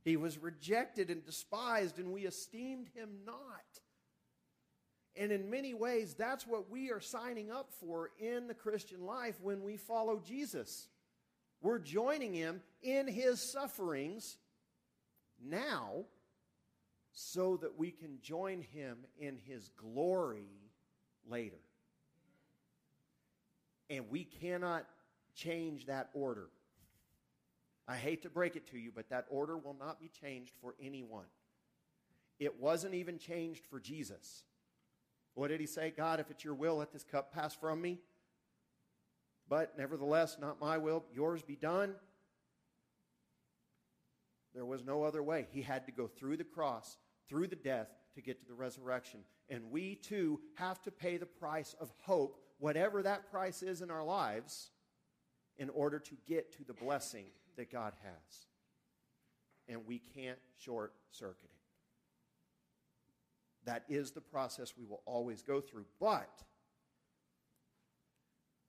He 0.04 0.16
was 0.16 0.38
rejected 0.38 1.08
and 1.08 1.24
despised, 1.24 2.00
and 2.00 2.12
we 2.12 2.26
esteemed 2.26 2.88
him 2.96 3.10
not. 3.24 3.36
And 5.14 5.30
in 5.30 5.50
many 5.50 5.72
ways, 5.72 6.16
that's 6.18 6.44
what 6.44 6.68
we 6.68 6.90
are 6.90 7.00
signing 7.00 7.52
up 7.52 7.70
for 7.78 8.10
in 8.18 8.48
the 8.48 8.54
Christian 8.54 9.06
life 9.06 9.36
when 9.40 9.62
we 9.62 9.76
follow 9.76 10.18
Jesus. 10.18 10.88
We're 11.62 11.78
joining 11.78 12.34
him 12.34 12.60
in 12.82 13.06
his 13.06 13.52
sufferings 13.52 14.36
now 15.40 16.06
so 17.12 17.56
that 17.58 17.78
we 17.78 17.92
can 17.92 18.18
join 18.20 18.62
him 18.62 18.98
in 19.16 19.38
his 19.46 19.68
glory 19.76 20.50
later. 21.24 21.60
And 23.88 24.10
we 24.10 24.24
cannot 24.24 24.86
change 25.36 25.86
that 25.86 26.10
order. 26.14 26.48
I 27.86 27.96
hate 27.96 28.22
to 28.22 28.30
break 28.30 28.56
it 28.56 28.66
to 28.70 28.78
you, 28.78 28.90
but 28.92 29.10
that 29.10 29.26
order 29.30 29.56
will 29.56 29.76
not 29.78 30.00
be 30.00 30.08
changed 30.08 30.54
for 30.60 30.74
anyone. 30.82 31.26
It 32.40 32.60
wasn't 32.60 32.94
even 32.94 33.18
changed 33.18 33.64
for 33.70 33.78
Jesus. 33.78 34.42
What 35.34 35.48
did 35.48 35.60
he 35.60 35.66
say? 35.66 35.92
God, 35.96 36.18
if 36.18 36.30
it's 36.30 36.44
your 36.44 36.54
will, 36.54 36.76
let 36.78 36.92
this 36.92 37.04
cup 37.04 37.32
pass 37.32 37.54
from 37.54 37.80
me. 37.80 37.98
But 39.48 39.78
nevertheless, 39.78 40.36
not 40.40 40.60
my 40.60 40.78
will, 40.78 41.04
yours 41.14 41.42
be 41.42 41.54
done. 41.54 41.94
There 44.54 44.64
was 44.64 44.84
no 44.84 45.04
other 45.04 45.22
way. 45.22 45.46
He 45.52 45.62
had 45.62 45.86
to 45.86 45.92
go 45.92 46.08
through 46.08 46.38
the 46.38 46.44
cross, 46.44 46.96
through 47.28 47.46
the 47.48 47.56
death, 47.56 47.88
to 48.14 48.22
get 48.22 48.40
to 48.40 48.46
the 48.46 48.54
resurrection. 48.54 49.20
And 49.48 49.70
we 49.70 49.94
too 49.94 50.40
have 50.54 50.82
to 50.82 50.90
pay 50.90 51.18
the 51.18 51.26
price 51.26 51.76
of 51.78 51.92
hope, 52.02 52.40
whatever 52.58 53.02
that 53.02 53.30
price 53.30 53.62
is 53.62 53.82
in 53.82 53.90
our 53.90 54.02
lives, 54.02 54.70
in 55.58 55.70
order 55.70 55.98
to 55.98 56.14
get 56.26 56.52
to 56.52 56.64
the 56.64 56.74
blessing 56.74 57.26
that 57.56 57.70
God 57.70 57.92
has. 58.02 58.46
And 59.68 59.86
we 59.86 59.98
can't 59.98 60.38
short 60.58 60.92
circuit 61.10 61.44
it. 61.44 61.50
That 63.64 63.84
is 63.88 64.12
the 64.12 64.20
process 64.20 64.74
we 64.78 64.84
will 64.84 65.02
always 65.06 65.42
go 65.42 65.60
through. 65.60 65.86
But 65.98 66.42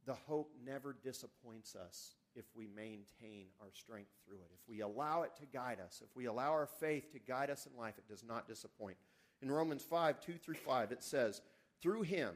the 0.06 0.16
hope 0.16 0.52
never 0.66 0.96
disappoints 1.04 1.76
us 1.76 2.16
if 2.36 2.46
we 2.56 2.68
maintain 2.68 3.48
our 3.62 3.70
strength 3.74 4.12
through 4.26 4.38
it. 4.38 4.52
If 4.54 4.68
we 4.68 4.82
allow 4.82 5.24
it 5.24 5.32
to 5.40 5.46
guide 5.46 5.80
us, 5.86 6.02
if 6.04 6.16
we 6.16 6.26
allow 6.26 6.52
our 6.52 6.68
faith 6.80 7.12
to 7.12 7.20
guide 7.20 7.50
us 7.50 7.68
in 7.72 7.78
life, 7.78 7.96
it 7.98 8.08
does 8.08 8.24
not 8.24 8.48
disappoint. 8.48 8.98
In 9.42 9.52
Romans 9.52 9.84
5 9.84 10.20
2 10.20 10.34
through 10.34 10.56
5, 10.56 10.92
it 10.92 11.04
says, 11.04 11.42
Through 11.82 12.04
him 12.04 12.36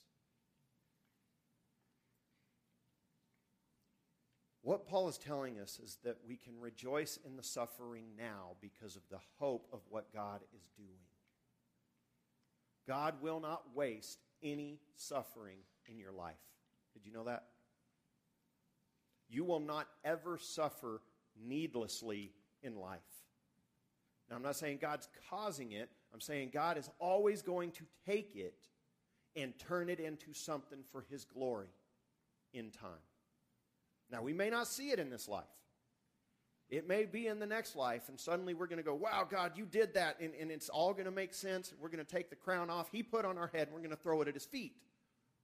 What 4.63 4.87
Paul 4.87 5.09
is 5.09 5.17
telling 5.17 5.59
us 5.59 5.79
is 5.79 5.97
that 6.03 6.17
we 6.27 6.37
can 6.37 6.59
rejoice 6.59 7.17
in 7.25 7.35
the 7.35 7.43
suffering 7.43 8.05
now 8.17 8.55
because 8.61 8.95
of 8.95 9.01
the 9.09 9.19
hope 9.39 9.67
of 9.73 9.79
what 9.89 10.13
God 10.13 10.41
is 10.55 10.69
doing. 10.77 10.89
God 12.87 13.15
will 13.21 13.39
not 13.39 13.75
waste 13.75 14.19
any 14.43 14.79
suffering 14.95 15.57
in 15.87 15.97
your 15.97 16.11
life. 16.11 16.35
Did 16.93 17.05
you 17.05 17.11
know 17.11 17.23
that? 17.23 17.45
You 19.29 19.45
will 19.45 19.59
not 19.59 19.87
ever 20.03 20.37
suffer 20.37 21.01
needlessly 21.41 22.31
in 22.61 22.75
life. 22.75 22.99
Now, 24.29 24.35
I'm 24.35 24.43
not 24.43 24.55
saying 24.55 24.79
God's 24.81 25.07
causing 25.29 25.71
it. 25.71 25.89
I'm 26.13 26.21
saying 26.21 26.51
God 26.53 26.77
is 26.77 26.89
always 26.99 27.41
going 27.41 27.71
to 27.71 27.83
take 28.05 28.35
it 28.35 28.67
and 29.35 29.57
turn 29.57 29.89
it 29.89 29.99
into 29.99 30.33
something 30.33 30.79
for 30.91 31.05
His 31.09 31.25
glory 31.25 31.69
in 32.53 32.69
time. 32.71 32.91
Now, 34.11 34.21
we 34.21 34.33
may 34.33 34.49
not 34.49 34.67
see 34.67 34.91
it 34.91 34.99
in 34.99 35.09
this 35.09 35.27
life. 35.27 35.43
It 36.69 36.87
may 36.87 37.05
be 37.05 37.27
in 37.27 37.39
the 37.39 37.45
next 37.45 37.75
life, 37.75 38.07
and 38.07 38.17
suddenly 38.19 38.53
we're 38.53 38.67
going 38.67 38.77
to 38.77 38.83
go, 38.83 38.95
Wow, 38.95 39.27
God, 39.29 39.53
you 39.55 39.65
did 39.65 39.93
that, 39.95 40.17
and, 40.21 40.33
and 40.39 40.49
it's 40.49 40.69
all 40.69 40.93
going 40.93 41.05
to 41.05 41.11
make 41.11 41.33
sense. 41.33 41.73
We're 41.79 41.89
going 41.89 42.03
to 42.03 42.09
take 42.09 42.29
the 42.29 42.35
crown 42.35 42.69
off 42.69 42.89
He 42.91 43.03
put 43.03 43.25
on 43.25 43.37
our 43.37 43.47
head, 43.47 43.67
and 43.67 43.73
we're 43.73 43.81
going 43.81 43.91
to 43.91 44.01
throw 44.01 44.21
it 44.21 44.29
at 44.29 44.33
His 44.33 44.45
feet 44.45 44.73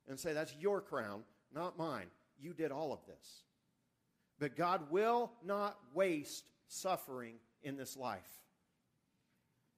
and 0.07 0.17
say, 0.17 0.33
That's 0.33 0.55
your 0.57 0.79
crown, 0.79 1.23
not 1.53 1.77
mine. 1.77 2.07
You 2.39 2.53
did 2.53 2.71
all 2.71 2.93
of 2.93 2.99
this. 3.05 3.41
But 4.39 4.55
God 4.55 4.89
will 4.89 5.31
not 5.43 5.77
waste 5.93 6.45
suffering 6.67 7.35
in 7.63 7.75
this 7.75 7.97
life. 7.97 8.29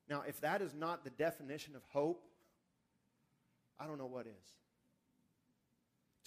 Now, 0.07 0.23
if 0.27 0.41
that 0.41 0.61
is 0.61 0.73
not 0.73 1.03
the 1.03 1.11
definition 1.11 1.75
of 1.75 1.83
hope, 1.91 2.23
I 3.79 3.87
don't 3.87 3.97
know 3.97 4.07
what 4.07 4.25
is. 4.25 4.53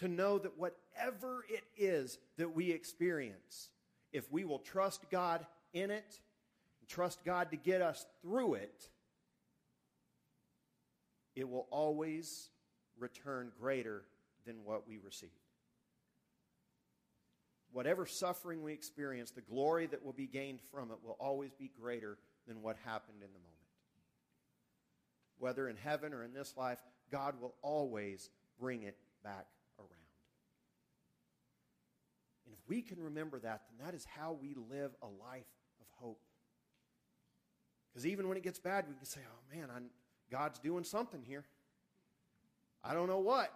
To 0.03 0.09
know 0.09 0.37
that 0.37 0.59
whatever 0.59 1.45
it 1.49 1.63
is 1.77 2.19
that 2.37 2.53
we 2.57 2.73
experience, 2.73 3.71
if 4.13 4.29
we 4.33 4.45
will 4.45 4.59
trust 4.59 5.09
God 5.13 5.47
in 5.73 5.93
it, 5.93 6.19
and 6.81 6.89
trust 6.89 7.25
God 7.25 7.53
to 7.53 7.57
get 7.57 7.81
us 7.81 8.05
through 8.21 8.55
it, 8.55 8.89
it 11.37 11.49
will 11.49 11.69
always 11.71 12.49
return 12.99 13.53
greater 13.61 14.03
than 14.45 14.65
what 14.65 14.89
we 14.89 14.99
received. 14.99 15.31
Whatever 17.71 18.05
suffering 18.05 18.65
we 18.65 18.73
experience, 18.73 19.31
the 19.31 19.41
glory 19.41 19.87
that 19.87 20.05
will 20.05 20.13
be 20.13 20.27
gained 20.27 20.59
from 20.73 20.91
it 20.91 20.99
will 21.05 21.17
always 21.21 21.53
be 21.53 21.71
greater 21.81 22.19
than 22.49 22.61
what 22.61 22.75
happened 22.85 23.19
in 23.23 23.33
the 23.33 23.39
moment. 23.39 23.53
Whether 25.39 25.69
in 25.69 25.77
heaven 25.77 26.13
or 26.13 26.25
in 26.25 26.35
this 26.35 26.55
life, 26.57 26.79
God 27.13 27.41
will 27.41 27.55
always 27.63 28.31
bring 28.59 28.83
it 28.83 28.97
back 29.23 29.47
if 32.63 32.69
we 32.69 32.83
can 32.83 33.01
remember 33.01 33.39
that, 33.41 33.63
then 33.69 33.87
that 33.87 33.95
is 33.95 34.07
how 34.17 34.37
we 34.41 34.55
live 34.55 34.93
a 35.03 35.07
life 35.07 35.47
of 35.81 35.87
hope. 35.99 36.21
Because 37.93 38.07
even 38.07 38.29
when 38.29 38.37
it 38.37 38.43
gets 38.43 38.59
bad, 38.59 38.87
we 38.89 38.95
can 38.95 39.05
say, 39.05 39.21
oh 39.27 39.57
man, 39.57 39.69
I'm, 39.75 39.85
God's 40.31 40.59
doing 40.59 40.85
something 40.85 41.23
here. 41.23 41.45
I 42.85 42.95
don't 42.95 43.09
know 43.09 43.21
what, 43.21 43.53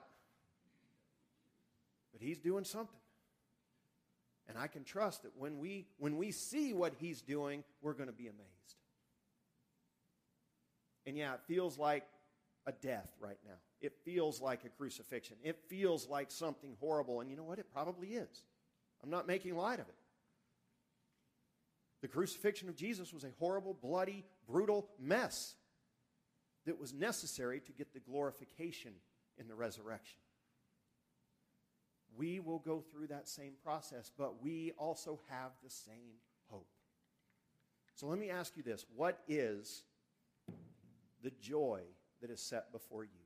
but 2.12 2.20
He's 2.20 2.38
doing 2.38 2.64
something. 2.64 3.00
And 4.48 4.56
I 4.56 4.68
can 4.68 4.84
trust 4.84 5.24
that 5.24 5.32
when 5.36 5.58
we, 5.58 5.86
when 5.98 6.16
we 6.16 6.30
see 6.30 6.72
what 6.72 6.94
He's 6.98 7.22
doing, 7.22 7.64
we're 7.82 7.94
going 7.94 8.08
to 8.08 8.12
be 8.12 8.28
amazed. 8.28 8.76
And 11.06 11.16
yeah, 11.16 11.34
it 11.34 11.40
feels 11.46 11.78
like 11.78 12.04
a 12.66 12.72
death 12.72 13.08
right 13.20 13.38
now. 13.44 13.54
It 13.80 13.92
feels 14.04 14.40
like 14.40 14.64
a 14.64 14.68
crucifixion. 14.68 15.36
It 15.42 15.58
feels 15.68 16.08
like 16.08 16.30
something 16.30 16.76
horrible. 16.80 17.20
And 17.20 17.30
you 17.30 17.36
know 17.36 17.44
what? 17.44 17.58
It 17.58 17.66
probably 17.72 18.08
is. 18.08 18.44
I'm 19.06 19.12
not 19.12 19.28
making 19.28 19.56
light 19.56 19.78
of 19.78 19.88
it. 19.88 19.94
The 22.02 22.08
crucifixion 22.08 22.68
of 22.68 22.74
Jesus 22.74 23.12
was 23.12 23.22
a 23.22 23.30
horrible, 23.38 23.72
bloody, 23.72 24.24
brutal 24.48 24.88
mess 24.98 25.54
that 26.66 26.80
was 26.80 26.92
necessary 26.92 27.60
to 27.60 27.72
get 27.72 27.94
the 27.94 28.00
glorification 28.00 28.90
in 29.38 29.46
the 29.46 29.54
resurrection. 29.54 30.18
We 32.18 32.40
will 32.40 32.58
go 32.58 32.80
through 32.80 33.06
that 33.08 33.28
same 33.28 33.52
process, 33.62 34.10
but 34.18 34.42
we 34.42 34.72
also 34.76 35.20
have 35.28 35.52
the 35.62 35.70
same 35.70 36.18
hope. 36.50 36.66
So 37.94 38.08
let 38.08 38.18
me 38.18 38.28
ask 38.28 38.56
you 38.56 38.64
this 38.64 38.84
what 38.96 39.20
is 39.28 39.84
the 41.22 41.30
joy 41.40 41.82
that 42.20 42.30
is 42.30 42.40
set 42.40 42.72
before 42.72 43.04
you? 43.04 43.25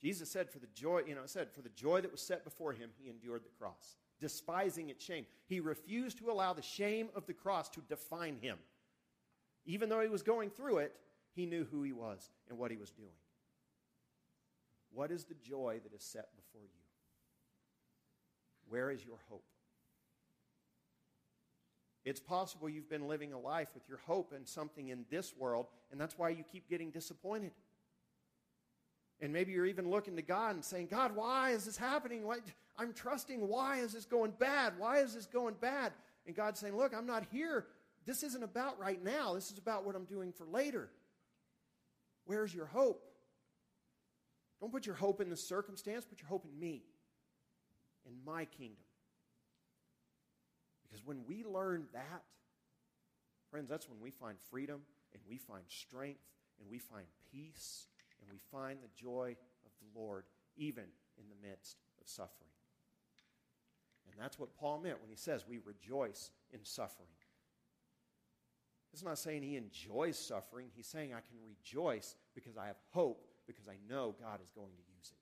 Jesus 0.00 0.30
said, 0.30 0.48
for 0.48 0.58
the 0.58 0.68
joy, 0.74 1.02
you 1.06 1.14
know, 1.14 1.22
said, 1.26 1.50
for 1.50 1.60
the 1.60 1.68
joy 1.70 2.00
that 2.00 2.12
was 2.12 2.22
set 2.22 2.44
before 2.44 2.72
him, 2.72 2.90
he 2.96 3.10
endured 3.10 3.42
the 3.44 3.58
cross, 3.58 3.96
despising 4.20 4.90
its 4.90 5.04
shame. 5.04 5.26
He 5.46 5.60
refused 5.60 6.18
to 6.18 6.30
allow 6.30 6.52
the 6.52 6.62
shame 6.62 7.08
of 7.16 7.26
the 7.26 7.32
cross 7.32 7.68
to 7.70 7.80
define 7.88 8.36
him. 8.36 8.58
Even 9.66 9.88
though 9.88 10.00
he 10.00 10.08
was 10.08 10.22
going 10.22 10.50
through 10.50 10.78
it, 10.78 10.94
he 11.34 11.46
knew 11.46 11.66
who 11.70 11.82
he 11.82 11.92
was 11.92 12.30
and 12.48 12.58
what 12.58 12.70
he 12.70 12.76
was 12.76 12.90
doing. 12.90 13.08
What 14.92 15.10
is 15.10 15.24
the 15.24 15.34
joy 15.34 15.80
that 15.82 15.92
is 15.92 16.02
set 16.02 16.28
before 16.36 16.62
you? 16.62 16.80
Where 18.68 18.90
is 18.90 19.04
your 19.04 19.18
hope? 19.28 19.44
It's 22.04 22.20
possible 22.20 22.68
you've 22.68 22.88
been 22.88 23.06
living 23.06 23.32
a 23.32 23.38
life 23.38 23.68
with 23.74 23.88
your 23.88 23.98
hope 23.98 24.32
in 24.34 24.46
something 24.46 24.88
in 24.88 25.04
this 25.10 25.34
world, 25.36 25.66
and 25.90 26.00
that's 26.00 26.16
why 26.16 26.30
you 26.30 26.42
keep 26.42 26.68
getting 26.68 26.90
disappointed. 26.90 27.50
And 29.20 29.32
maybe 29.32 29.52
you're 29.52 29.66
even 29.66 29.90
looking 29.90 30.16
to 30.16 30.22
God 30.22 30.54
and 30.54 30.64
saying, 30.64 30.88
God, 30.90 31.14
why 31.16 31.50
is 31.50 31.64
this 31.64 31.76
happening? 31.76 32.24
Why, 32.24 32.36
I'm 32.78 32.92
trusting. 32.92 33.46
Why 33.46 33.78
is 33.78 33.92
this 33.92 34.04
going 34.04 34.32
bad? 34.38 34.74
Why 34.78 34.98
is 34.98 35.14
this 35.14 35.26
going 35.26 35.54
bad? 35.60 35.92
And 36.26 36.36
God's 36.36 36.60
saying, 36.60 36.76
Look, 36.76 36.94
I'm 36.94 37.06
not 37.06 37.24
here. 37.32 37.66
This 38.06 38.22
isn't 38.22 38.44
about 38.44 38.78
right 38.78 39.02
now. 39.02 39.34
This 39.34 39.50
is 39.50 39.58
about 39.58 39.84
what 39.84 39.96
I'm 39.96 40.04
doing 40.04 40.32
for 40.32 40.44
later. 40.46 40.88
Where's 42.26 42.54
your 42.54 42.66
hope? 42.66 43.04
Don't 44.60 44.72
put 44.72 44.86
your 44.86 44.94
hope 44.94 45.20
in 45.20 45.30
the 45.30 45.36
circumstance, 45.36 46.04
put 46.04 46.20
your 46.20 46.28
hope 46.28 46.44
in 46.44 46.58
me, 46.58 46.82
in 48.06 48.12
my 48.24 48.44
kingdom. 48.44 48.76
Because 50.82 51.04
when 51.04 51.24
we 51.26 51.44
learn 51.44 51.86
that, 51.92 52.22
friends, 53.50 53.68
that's 53.68 53.88
when 53.88 54.00
we 54.00 54.10
find 54.10 54.38
freedom 54.50 54.80
and 55.12 55.22
we 55.28 55.36
find 55.36 55.64
strength 55.68 56.20
and 56.60 56.70
we 56.70 56.78
find 56.78 57.06
peace 57.30 57.86
and 58.20 58.30
we 58.30 58.38
find 58.50 58.78
the 58.80 59.00
joy 59.00 59.36
of 59.64 59.70
the 59.80 59.98
Lord 59.98 60.24
even 60.56 60.84
in 61.16 61.24
the 61.28 61.48
midst 61.48 61.78
of 62.00 62.08
suffering. 62.08 62.50
And 64.10 64.24
that's 64.24 64.38
what 64.38 64.56
Paul 64.56 64.80
meant 64.80 65.00
when 65.00 65.10
he 65.10 65.16
says 65.16 65.44
we 65.48 65.58
rejoice 65.64 66.30
in 66.52 66.64
suffering. 66.64 67.08
It's 68.92 69.04
not 69.04 69.18
saying 69.18 69.42
he 69.42 69.56
enjoys 69.56 70.18
suffering. 70.18 70.68
He's 70.74 70.86
saying 70.86 71.12
I 71.12 71.20
can 71.20 71.38
rejoice 71.46 72.16
because 72.34 72.56
I 72.56 72.66
have 72.66 72.78
hope, 72.90 73.28
because 73.46 73.68
I 73.68 73.76
know 73.88 74.16
God 74.20 74.40
is 74.42 74.50
going 74.50 74.72
to 74.72 74.82
use 74.96 75.12
it. 75.12 75.18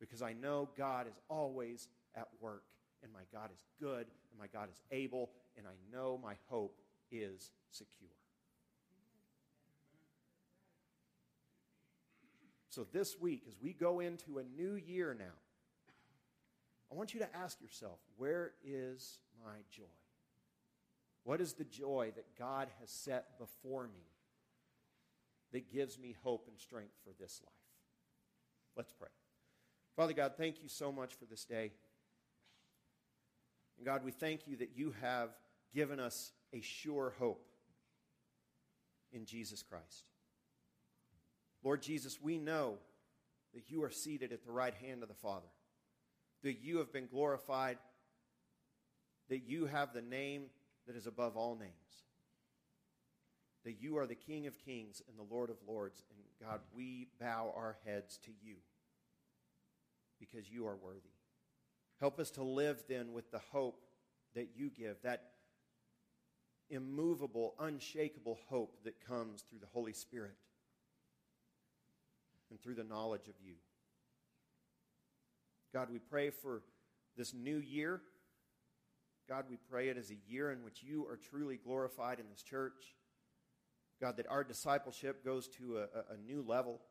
Because 0.00 0.22
I 0.22 0.32
know 0.32 0.70
God 0.76 1.06
is 1.06 1.18
always 1.28 1.88
at 2.14 2.28
work, 2.40 2.64
and 3.02 3.12
my 3.12 3.22
God 3.32 3.50
is 3.52 3.64
good, 3.80 4.06
and 4.30 4.38
my 4.38 4.46
God 4.46 4.68
is 4.70 4.80
able, 4.90 5.30
and 5.58 5.66
I 5.66 5.74
know 5.94 6.18
my 6.22 6.34
hope 6.48 6.80
is 7.10 7.50
secure. 7.70 8.10
So, 12.72 12.86
this 12.90 13.20
week, 13.20 13.42
as 13.46 13.54
we 13.62 13.74
go 13.74 14.00
into 14.00 14.38
a 14.38 14.44
new 14.44 14.76
year 14.76 15.14
now, 15.18 15.34
I 16.90 16.94
want 16.94 17.12
you 17.12 17.20
to 17.20 17.36
ask 17.36 17.60
yourself 17.60 17.98
where 18.16 18.52
is 18.64 19.18
my 19.44 19.56
joy? 19.70 19.84
What 21.24 21.42
is 21.42 21.52
the 21.52 21.64
joy 21.64 22.12
that 22.16 22.24
God 22.38 22.68
has 22.80 22.88
set 22.88 23.38
before 23.38 23.88
me 23.88 24.06
that 25.52 25.70
gives 25.70 25.98
me 25.98 26.16
hope 26.22 26.48
and 26.48 26.58
strength 26.58 26.94
for 27.04 27.12
this 27.20 27.42
life? 27.44 27.52
Let's 28.74 28.94
pray. 28.94 29.10
Father 29.94 30.14
God, 30.14 30.32
thank 30.38 30.62
you 30.62 30.68
so 30.70 30.90
much 30.90 31.12
for 31.12 31.26
this 31.26 31.44
day. 31.44 31.72
And 33.76 33.84
God, 33.84 34.02
we 34.02 34.12
thank 34.12 34.46
you 34.46 34.56
that 34.56 34.70
you 34.74 34.94
have 35.02 35.28
given 35.74 36.00
us 36.00 36.32
a 36.54 36.62
sure 36.62 37.12
hope 37.18 37.44
in 39.12 39.26
Jesus 39.26 39.62
Christ. 39.62 40.06
Lord 41.62 41.82
Jesus, 41.82 42.18
we 42.20 42.38
know 42.38 42.74
that 43.54 43.70
you 43.70 43.82
are 43.84 43.90
seated 43.90 44.32
at 44.32 44.44
the 44.44 44.52
right 44.52 44.74
hand 44.74 45.02
of 45.02 45.08
the 45.08 45.14
Father, 45.14 45.46
that 46.42 46.60
you 46.60 46.78
have 46.78 46.92
been 46.92 47.06
glorified, 47.06 47.78
that 49.28 49.46
you 49.46 49.66
have 49.66 49.92
the 49.92 50.02
name 50.02 50.44
that 50.86 50.96
is 50.96 51.06
above 51.06 51.36
all 51.36 51.54
names. 51.54 51.70
That 53.64 53.80
you 53.80 53.98
are 53.98 54.06
the 54.06 54.16
King 54.16 54.48
of 54.48 54.58
kings 54.58 55.02
and 55.08 55.16
the 55.16 55.34
Lord 55.34 55.48
of 55.48 55.56
lords. 55.68 56.02
And 56.10 56.48
God, 56.48 56.60
we 56.74 57.06
bow 57.20 57.52
our 57.56 57.76
heads 57.86 58.18
to 58.24 58.30
you 58.42 58.56
because 60.18 60.50
you 60.50 60.66
are 60.66 60.76
worthy. 60.76 61.12
Help 62.00 62.18
us 62.18 62.30
to 62.32 62.42
live 62.42 62.82
then 62.88 63.12
with 63.12 63.30
the 63.30 63.40
hope 63.52 63.84
that 64.34 64.48
you 64.56 64.70
give, 64.70 64.96
that 65.02 65.30
immovable, 66.70 67.54
unshakable 67.60 68.38
hope 68.48 68.82
that 68.82 69.06
comes 69.06 69.42
through 69.42 69.60
the 69.60 69.66
Holy 69.72 69.92
Spirit 69.92 70.34
and 72.52 72.60
through 72.60 72.74
the 72.74 72.84
knowledge 72.84 73.28
of 73.28 73.34
you. 73.42 73.54
God, 75.72 75.88
we 75.90 75.98
pray 75.98 76.28
for 76.28 76.62
this 77.16 77.32
new 77.32 77.56
year. 77.56 78.02
God, 79.26 79.46
we 79.48 79.56
pray 79.70 79.88
it 79.88 79.96
is 79.96 80.10
a 80.10 80.30
year 80.30 80.50
in 80.50 80.62
which 80.62 80.82
you 80.82 81.06
are 81.06 81.16
truly 81.16 81.56
glorified 81.56 82.20
in 82.20 82.26
this 82.30 82.42
church. 82.42 82.94
God, 84.02 84.18
that 84.18 84.26
our 84.28 84.44
discipleship 84.44 85.24
goes 85.24 85.48
to 85.56 85.78
a, 85.78 86.12
a, 86.12 86.18
new 86.18 86.44
level. 86.46 86.82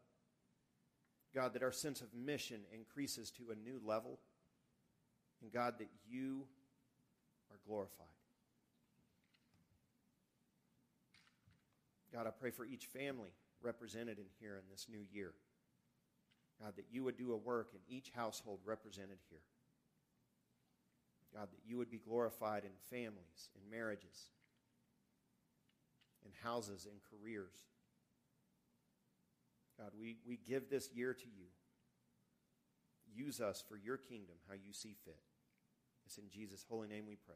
God, 1.36 1.53
that 1.53 1.62
our 1.62 1.72
sense 1.72 2.01
of 2.01 2.07
mission 2.12 2.62
increases 2.74 3.30
to 3.32 3.51
a 3.51 3.55
new 3.55 3.80
level. 3.86 4.18
And 5.43 5.51
God, 5.51 5.76
that 5.78 5.89
you 6.09 6.45
are 7.51 7.59
glorified. 7.68 8.07
God, 12.12 12.26
I 12.26 12.32
pray 12.32 12.49
for 12.49 12.66
each 12.66 12.86
family 12.86 13.30
represented 13.62 14.18
in 14.18 14.26
here 14.39 14.55
in 14.55 14.64
this 14.72 14.88
new 14.89 15.03
year. 15.12 15.34
God, 16.62 16.74
that 16.76 16.86
you 16.91 17.03
would 17.03 17.18
do 17.18 17.34
a 17.34 17.38
work 17.38 17.72
in 17.74 17.80
each 17.88 18.12
household 18.16 18.59
represented 18.66 19.18
here. 19.30 19.39
God, 21.34 21.47
that 21.51 21.62
you 21.66 21.78
would 21.78 21.89
be 21.89 21.97
glorified 21.97 22.64
in 22.64 22.72
families, 22.89 23.49
in 23.55 23.70
marriages, 23.76 24.30
in 26.26 26.32
houses, 26.43 26.86
in 26.86 26.97
careers. 27.09 27.55
God, 29.80 29.91
we, 29.99 30.18
we 30.28 30.38
give 30.38 30.70
this 30.70 30.89
year 30.93 31.14
to 31.14 31.26
you. 31.26 31.45
Use 33.14 33.41
us 33.41 33.64
for 33.68 33.78
your 33.78 33.97
kingdom, 33.97 34.36
how 34.47 34.53
you 34.53 34.74
see 34.74 34.95
fit. 35.03 35.20
It's 36.05 36.18
in 36.18 36.30
Jesus' 36.30 36.66
holy 36.70 36.88
name 36.88 37.05
we 37.07 37.16
pray. 37.16 37.36